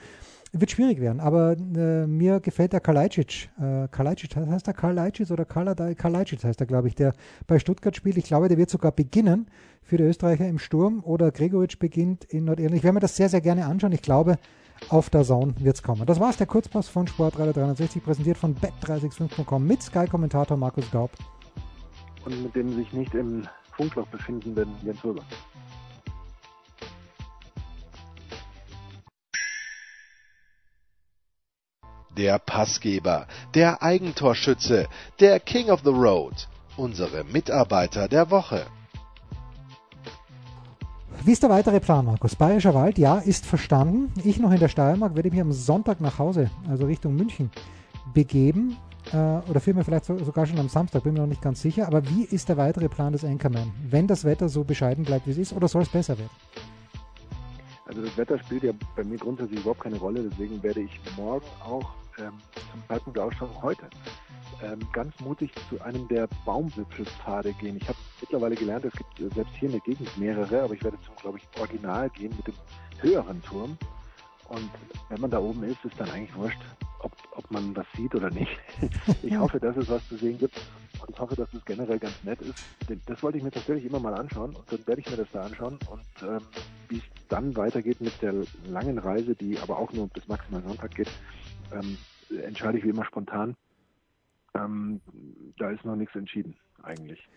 Wird 0.51 0.71
schwierig 0.71 0.99
werden, 0.99 1.19
aber 1.19 1.55
äh, 1.57 2.07
mir 2.07 2.39
gefällt 2.39 2.73
der 2.73 2.79
Kalajdzic. 2.79 3.49
Äh, 3.59 3.87
Kalajdzic, 3.89 4.35
heißt 4.35 4.65
der 4.65 4.73
Kalajdzic 4.73 5.29
oder 5.29 5.45
Kalajdzic 5.45 6.43
heißt 6.43 6.59
er, 6.59 6.65
glaube 6.65 6.87
ich, 6.87 6.95
der 6.95 7.13
bei 7.45 7.59
Stuttgart 7.59 7.95
spielt. 7.95 8.17
Ich 8.17 8.23
glaube, 8.23 8.47
der 8.47 8.57
wird 8.57 8.71
sogar 8.71 8.91
beginnen 8.91 9.47
für 9.83 9.97
die 9.97 10.03
Österreicher 10.03 10.47
im 10.47 10.57
Sturm 10.57 11.03
oder 11.03 11.31
Gregoritsch 11.31 11.77
beginnt 11.77 12.25
in 12.25 12.45
Nordirland. 12.45 12.75
Ich 12.75 12.83
werde 12.83 12.95
mir 12.95 12.99
das 12.99 13.15
sehr, 13.15 13.29
sehr 13.29 13.41
gerne 13.41 13.67
anschauen. 13.67 13.91
Ich 13.91 14.01
glaube, 14.01 14.39
auf 14.87 15.11
der 15.11 15.23
Zone 15.23 15.53
wird 15.59 15.75
es 15.75 15.83
kommen. 15.83 16.05
Das 16.07 16.19
war's, 16.19 16.37
der 16.37 16.47
Kurzpass 16.47 16.87
von 16.87 17.05
Sportradio 17.05 17.53
360, 17.53 18.03
präsentiert 18.03 18.37
von 18.37 18.55
bet365.com 18.55 19.65
mit 19.65 19.83
Sky-Kommentator 19.83 20.57
Markus 20.57 20.89
Gaub. 20.89 21.11
Und 22.25 22.41
mit 22.41 22.55
dem 22.55 22.73
sich 22.73 22.91
nicht 22.93 23.13
im 23.13 23.47
Funkloch 23.73 24.07
befindenden 24.07 24.69
Jens 24.83 25.03
Röber. 25.03 25.23
Der 32.17 32.39
Passgeber, 32.39 33.27
der 33.53 33.81
Eigentorschütze, 33.81 34.87
der 35.19 35.39
King 35.39 35.69
of 35.69 35.81
the 35.83 35.91
Road, 35.91 36.47
unsere 36.75 37.23
Mitarbeiter 37.23 38.07
der 38.07 38.29
Woche. 38.31 38.65
Wie 41.23 41.33
ist 41.33 41.43
der 41.43 41.49
weitere 41.49 41.79
Plan, 41.79 42.05
Markus? 42.05 42.35
Bayerischer 42.35 42.73
Wald, 42.73 42.97
ja, 42.97 43.17
ist 43.19 43.45
verstanden. 43.45 44.11
Ich 44.23 44.39
noch 44.39 44.51
in 44.51 44.59
der 44.59 44.69
Steiermark 44.69 45.15
werde 45.15 45.29
mich 45.29 45.41
am 45.41 45.51
Sonntag 45.51 45.99
nach 46.01 46.17
Hause, 46.17 46.49
also 46.69 46.85
Richtung 46.85 47.15
München, 47.15 47.51
begeben. 48.13 48.77
Äh, 49.11 49.17
oder 49.49 49.59
vielmehr 49.59 49.83
vielleicht 49.83 50.05
so, 50.05 50.17
sogar 50.17 50.45
schon 50.45 50.59
am 50.59 50.69
Samstag, 50.69 51.03
bin 51.03 51.13
mir 51.13 51.19
noch 51.19 51.27
nicht 51.27 51.41
ganz 51.41 51.61
sicher. 51.61 51.87
Aber 51.87 52.07
wie 52.09 52.23
ist 52.23 52.47
der 52.49 52.57
weitere 52.57 52.87
Plan 52.89 53.11
des 53.11 53.25
Anchorman? 53.25 53.71
Wenn 53.89 54.07
das 54.07 54.23
Wetter 54.23 54.49
so 54.49 54.63
bescheiden 54.63 55.03
bleibt, 55.03 55.27
wie 55.27 55.31
es 55.31 55.37
ist, 55.37 55.53
oder 55.53 55.67
soll 55.67 55.81
es 55.81 55.89
besser 55.89 56.17
werden? 56.17 56.29
Also 57.89 58.03
das 58.03 58.15
Wetter 58.17 58.37
spielt 58.37 58.63
ja 58.63 58.71
bei 58.95 59.03
mir 59.03 59.17
grundsätzlich 59.17 59.61
überhaupt 59.61 59.81
keine 59.81 59.97
Rolle, 59.97 60.21
deswegen 60.29 60.61
werde 60.61 60.81
ich 60.81 60.91
morgen 61.17 61.45
auch 61.59 61.91
ähm, 62.19 62.33
zum 62.71 62.83
Zeitpunkt 62.87 63.17
der 63.17 63.25
Ausstellung 63.25 63.63
heute 63.63 63.89
ähm, 64.61 64.79
ganz 64.93 65.19
mutig 65.21 65.51
zu 65.69 65.81
einem 65.81 66.07
der 66.07 66.27
Baumwipfelpfade 66.45 67.51
gehen. 67.53 67.77
Ich 67.77 67.87
habe 67.87 67.97
mittlerweile 68.21 68.55
gelernt, 68.55 68.85
es 68.85 68.93
gibt 68.93 69.19
äh, 69.19 69.33
selbst 69.33 69.55
hier 69.55 69.69
in 69.69 69.71
der 69.71 69.81
Gegend 69.81 70.17
mehrere, 70.19 70.61
aber 70.61 70.75
ich 70.75 70.83
werde 70.83 70.97
zum, 71.03 71.15
glaube 71.15 71.39
ich, 71.39 71.59
Original 71.59 72.11
gehen 72.11 72.31
mit 72.37 72.45
dem 72.45 72.53
höheren 72.99 73.41
Turm. 73.41 73.75
Und 74.49 74.69
wenn 75.09 75.21
man 75.21 75.31
da 75.31 75.39
oben 75.39 75.63
ist, 75.63 75.83
ist 75.83 75.99
dann 75.99 76.11
eigentlich 76.11 76.35
wurscht, 76.35 76.61
ob, 76.99 77.11
ob 77.35 77.49
man 77.49 77.75
was 77.75 77.87
sieht 77.95 78.13
oder 78.13 78.29
nicht. 78.29 78.51
ich 79.23 79.35
hoffe, 79.35 79.59
dass 79.59 79.75
es 79.77 79.89
was 79.89 80.07
zu 80.07 80.15
sehen 80.15 80.37
gibt 80.37 80.59
und 81.01 81.09
ich 81.09 81.19
hoffe, 81.19 81.35
dass 81.35 81.51
es 81.55 81.65
generell 81.65 81.97
ganz 81.97 82.23
nett 82.23 82.39
ist. 82.41 82.55
Das 83.07 83.23
wollte 83.23 83.39
ich 83.39 83.43
mir 83.43 83.51
tatsächlich 83.51 83.85
immer 83.85 83.99
mal 83.99 84.13
anschauen 84.13 84.55
und 84.55 84.71
dann 84.71 84.85
werde 84.85 85.01
ich 85.01 85.09
mir 85.09 85.17
das 85.17 85.27
da 85.33 85.43
anschauen 85.43 85.79
und 85.89 86.27
ähm, 86.27 86.41
wie 86.89 86.97
es 86.97 87.03
dann 87.29 87.55
weitergeht 87.55 88.01
mit 88.01 88.21
der 88.21 88.33
langen 88.65 88.97
Reise, 88.97 89.35
die 89.35 89.57
aber 89.59 89.77
auch 89.77 89.93
nur 89.93 90.07
bis 90.07 90.27
maximal 90.27 90.61
Sonntag 90.61 90.95
geht, 90.95 91.09
ähm, 91.71 91.97
entscheide 92.43 92.77
ich 92.77 92.83
wie 92.83 92.89
immer 92.89 93.05
spontan. 93.05 93.55
Ähm, 94.55 95.01
da 95.57 95.69
ist 95.69 95.85
noch 95.85 95.95
nichts 95.95 96.15
entschieden 96.15 96.55
eigentlich. 96.83 97.27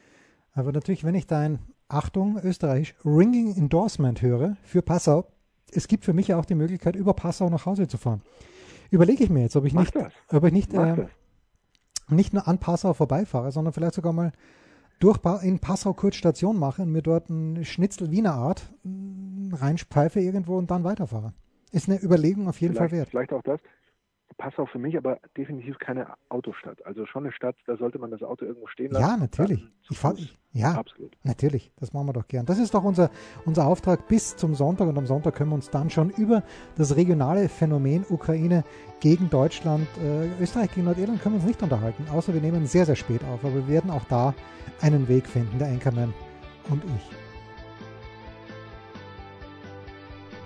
Aber 0.55 0.73
natürlich, 0.73 1.05
wenn 1.05 1.15
ich 1.15 1.27
dein, 1.27 1.61
Achtung, 1.89 2.39
österreichisch, 2.43 2.95
Ringing 3.05 3.55
Endorsement 3.55 4.23
höre 4.23 4.57
für 4.63 4.83
Passau, 4.83 5.31
es 5.71 5.89
gibt 5.89 6.05
für 6.05 6.13
mich 6.13 6.29
ja 6.29 6.39
auch 6.39 6.45
die 6.45 6.55
Möglichkeit, 6.55 6.97
über 6.97 7.15
Passau 7.15 7.49
nach 7.51 7.67
Hause 7.67 7.87
zu 7.87 7.99
fahren. 7.99 8.23
Überlege 8.91 9.25
ich 9.25 9.31
mir 9.31 9.43
jetzt, 9.43 9.57
ob 9.57 9.65
ich 9.65 9.75
Mach 9.75 9.83
nicht, 9.83 9.97
das. 9.97 10.13
ob 10.29 10.45
ich 10.45 10.53
nicht, 10.53 10.73
äh, 10.75 11.07
nicht 12.09 12.33
nur 12.33 12.47
an 12.49 12.59
Passau 12.59 12.93
vorbeifahre, 12.93 13.53
sondern 13.53 13.73
vielleicht 13.73 13.95
sogar 13.95 14.13
mal 14.13 14.33
durch 15.03 15.19
in 15.43 15.59
Passau 15.59 15.95
kurz 15.95 16.15
Station 16.15 16.57
mache 16.59 16.83
und 16.83 16.93
mir 16.93 17.03
dort 17.03 17.29
ein 17.29 17.65
Schnitzel 17.65 18.12
Wiener 18.12 18.35
Art 18.35 18.73
reinspfeife 19.53 20.21
irgendwo 20.21 20.57
und 20.57 20.71
dann 20.71 20.85
weiterfahre. 20.85 21.33
Ist 21.73 21.88
eine 21.88 22.01
Überlegung 22.01 22.49
auf 22.49 22.61
jeden 22.61 22.75
vielleicht, 22.75 22.91
Fall 22.91 22.99
wert. 22.99 23.09
Vielleicht 23.09 23.33
auch 23.33 23.43
das. 23.43 23.61
Passau 24.33 24.66
für 24.66 24.79
mich 24.79 24.97
aber 24.97 25.18
definitiv 25.37 25.79
keine 25.79 26.14
Autostadt. 26.29 26.85
Also 26.87 27.07
schon 27.07 27.25
eine 27.25 27.33
Stadt, 27.33 27.57
da 27.66 27.77
sollte 27.77 27.99
man 27.99 28.11
das 28.11 28.23
Auto 28.23 28.45
irgendwo 28.45 28.66
stehen 28.66 28.92
lassen. 28.92 29.05
Ja, 29.05 29.16
natürlich. 29.16 29.66
Ich 29.90 29.99
fahr, 29.99 30.14
ja, 30.53 30.73
absolut. 30.73 31.16
Natürlich, 31.23 31.73
das 31.77 31.92
machen 31.92 32.09
wir 32.09 32.12
doch 32.12 32.29
gern. 32.29 32.47
Das 32.47 32.59
ist 32.59 32.75
doch 32.75 32.85
unser, 32.85 33.11
unser 33.47 33.66
Auftrag 33.66 34.09
bis 34.09 34.37
zum 34.37 34.55
Sonntag 34.55 34.88
und 34.88 34.99
am 34.99 35.07
Sonntag 35.07 35.35
können 35.35 35.51
wir 35.51 35.55
uns 35.55 35.71
dann 35.71 35.90
schon 35.90 36.11
über 36.11 36.42
das 36.77 36.97
regionale 36.97 37.49
Phänomen 37.49 38.05
Ukraine 38.09 38.64
gegen 39.01 39.31
Deutschland, 39.31 39.88
äh, 39.99 40.42
Österreich 40.42 40.73
gegen 40.73 40.87
Nordirland 40.87 41.23
können 41.23 41.37
wir 41.37 41.40
uns 41.40 41.49
nicht 41.49 41.62
unterhalten, 41.62 42.07
außer 42.11 42.35
wir 42.35 42.40
nehmen 42.40 42.66
sehr, 42.66 42.87
sehr 42.87 42.97
spät 42.97 43.23
auf. 43.25 43.45
Aber 43.45 43.55
wir 43.55 43.68
werden 43.68 43.90
auch 43.90 44.05
da 44.05 44.35
einen 44.81 45.09
Weg 45.09 45.27
finden, 45.27 45.59
der 45.59 45.68
Anchorman 45.68 46.12
und 46.68 46.83
ich. 46.85 47.32